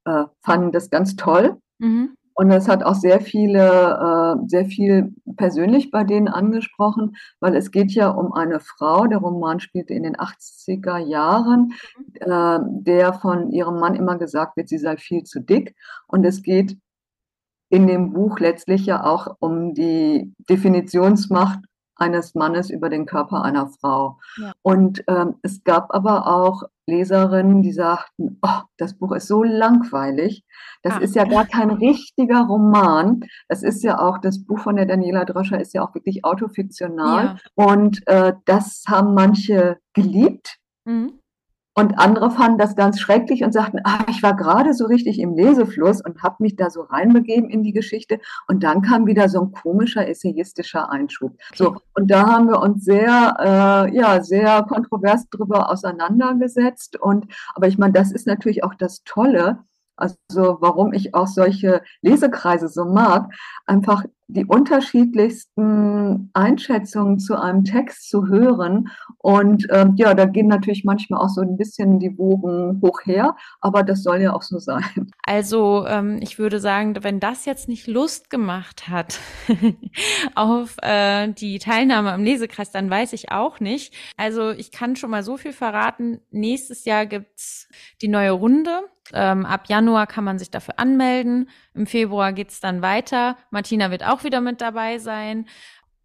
[0.05, 1.57] äh, fanden das ganz toll.
[1.78, 2.16] Mhm.
[2.36, 7.71] Und es hat auch sehr viele, äh, sehr viel persönlich bei denen angesprochen, weil es
[7.71, 11.73] geht ja um eine Frau, der Roman spielte in den 80er Jahren,
[12.19, 15.75] äh, der von ihrem Mann immer gesagt wird, sie sei viel zu dick.
[16.07, 16.77] Und es geht
[17.69, 21.59] in dem Buch letztlich ja auch um die Definitionsmacht
[21.96, 24.20] eines Mannes über den Körper einer Frau.
[24.38, 24.54] Ja.
[24.62, 30.43] Und ähm, es gab aber auch Leserinnen, die sagten, oh, das Buch ist so langweilig.
[30.84, 30.98] Das ah.
[31.00, 33.22] ist ja gar kein richtiger Roman.
[33.48, 37.38] Das ist ja auch, das Buch von der Daniela Droscher ist ja auch wirklich autofiktional.
[37.58, 37.66] Ja.
[37.66, 40.58] Und äh, das haben manche geliebt.
[40.86, 41.20] Mhm.
[41.78, 45.36] Und andere fanden das ganz schrecklich und sagten, ah, ich war gerade so richtig im
[45.36, 48.19] Lesefluss und habe mich da so reinbegeben in die Geschichte.
[48.47, 51.34] Und dann kam wieder so ein komischer essayistischer Einschub.
[51.34, 51.55] Okay.
[51.55, 53.36] So, und da haben wir uns sehr,
[53.91, 56.95] äh, ja, sehr kontrovers drüber auseinandergesetzt.
[56.95, 59.59] Und aber ich meine, das ist natürlich auch das Tolle,
[59.97, 63.30] also warum ich auch solche Lesekreise so mag,
[63.65, 68.89] einfach die unterschiedlichsten Einschätzungen zu einem Text zu hören.
[69.19, 73.36] Und ähm, ja, da gehen natürlich manchmal auch so ein bisschen die Wogen hoch her,
[73.61, 75.11] aber das soll ja auch so sein.
[75.26, 79.19] Also ähm, ich würde sagen, wenn das jetzt nicht Lust gemacht hat
[80.36, 83.93] auf äh, die Teilnahme am Lesekreis, dann weiß ich auch nicht.
[84.17, 86.19] Also ich kann schon mal so viel verraten.
[86.32, 87.67] Nächstes Jahr gibt's
[88.01, 88.82] die neue Runde.
[89.14, 91.49] Ähm, ab Januar kann man sich dafür anmelden.
[91.74, 93.38] Im Februar geht's dann weiter.
[93.51, 95.47] Martina wird auch wieder mit dabei sein.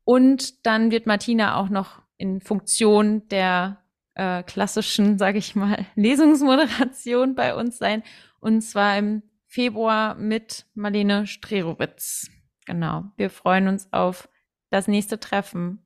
[0.05, 3.78] Und dann wird Martina auch noch in Funktion der
[4.14, 8.03] äh, klassischen, sage ich mal, Lesungsmoderation bei uns sein.
[8.40, 12.28] Und zwar im Februar mit Marlene Strerowitz.
[12.66, 13.05] Genau.
[13.16, 14.28] Wir freuen uns auf
[14.70, 15.84] das nächste Treffen.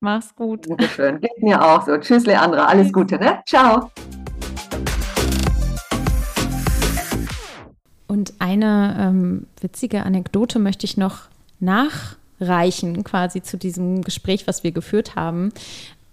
[0.00, 0.68] Mach's gut.
[0.68, 1.20] Dankeschön.
[1.20, 1.96] Geht mir auch so.
[1.96, 2.66] Tschüss, Leandra.
[2.66, 3.42] Alles Gute, ne?
[3.46, 3.90] Ciao.
[8.06, 11.22] Und eine ähm, witzige Anekdote möchte ich noch
[11.60, 15.52] nachreichen, quasi zu diesem Gespräch, was wir geführt haben.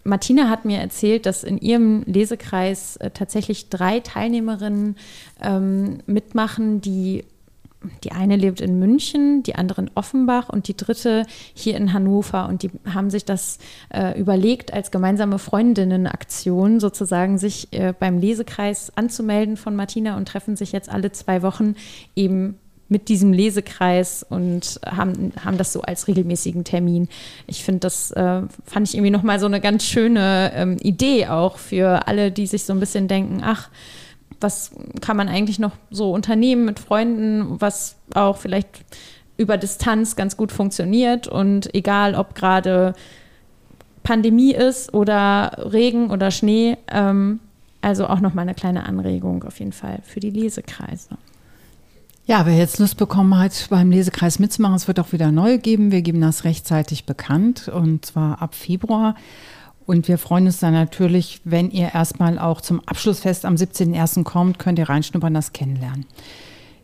[0.04, 4.98] Martina hat mir erzählt, dass in ihrem Lesekreis äh, tatsächlich drei Teilnehmerinnen
[5.42, 7.24] ähm, mitmachen, die
[8.04, 12.48] die eine lebt in München, die andere in Offenbach und die dritte hier in Hannover.
[12.48, 13.58] Und die haben sich das
[13.90, 20.56] äh, überlegt, als gemeinsame Freundinnenaktion sozusagen sich äh, beim Lesekreis anzumelden von Martina und treffen
[20.56, 21.76] sich jetzt alle zwei Wochen
[22.16, 22.58] eben
[22.90, 27.10] mit diesem Lesekreis und haben, haben das so als regelmäßigen Termin.
[27.48, 31.58] Ich finde, das äh, fand ich irgendwie nochmal so eine ganz schöne ähm, Idee auch
[31.58, 33.70] für alle, die sich so ein bisschen denken, ach,
[34.40, 34.72] was
[35.02, 38.84] kann man eigentlich noch so unternehmen mit Freunden, was auch vielleicht
[39.38, 42.94] über Distanz ganz gut funktioniert und egal ob gerade
[44.04, 47.40] Pandemie ist oder Regen oder Schnee, ähm,
[47.82, 51.18] also auch noch mal eine kleine Anregung auf jeden Fall für die Lesekreise.
[52.26, 55.92] Ja, wer jetzt Lust bekommen hat, beim Lesekreis mitzumachen, es wird auch wieder neu geben.
[55.92, 59.16] Wir geben das rechtzeitig bekannt und zwar ab Februar.
[59.86, 64.24] Und wir freuen uns dann natürlich, wenn ihr erstmal auch zum Abschlussfest am 17.01.
[64.24, 66.06] kommt, könnt ihr reinschnuppern, das kennenlernen.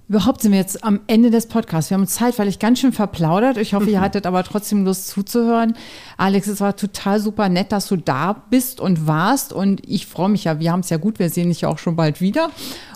[0.09, 1.91] Überhaupt sind wir jetzt am Ende des Podcasts.
[1.91, 3.57] Wir haben uns zeitweilig ganz schön verplaudert.
[3.57, 5.75] Ich hoffe, ihr hattet aber trotzdem Lust zuzuhören.
[6.17, 9.53] Alex, es war total super nett, dass du da bist und warst.
[9.53, 11.77] Und ich freue mich ja, wir haben es ja gut, wir sehen dich ja auch
[11.77, 12.49] schon bald wieder.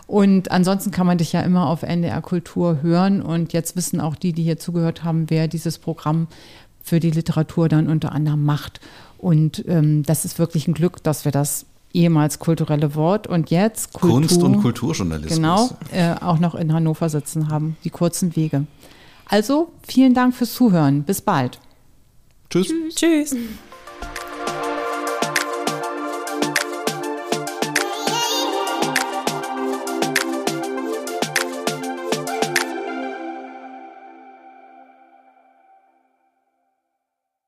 [0.08, 3.22] Und ansonsten kann man dich ja immer auf NDR Kultur hören.
[3.22, 6.28] Und jetzt wissen auch die, die hier zugehört haben, wer dieses Programm
[6.82, 8.82] für die Literatur dann unter anderem macht.
[9.24, 13.94] Und ähm, das ist wirklich ein Glück, dass wir das ehemals kulturelle Wort und jetzt
[13.94, 15.38] Kultur, Kunst und Kulturjournalismus.
[15.38, 18.66] Genau, äh, auch noch in Hannover sitzen haben, die kurzen Wege.
[19.26, 21.04] Also vielen Dank fürs Zuhören.
[21.04, 21.60] Bis bald.
[22.50, 22.68] Tschüss.
[22.68, 22.96] Tschüss.
[22.96, 23.36] Tschüss.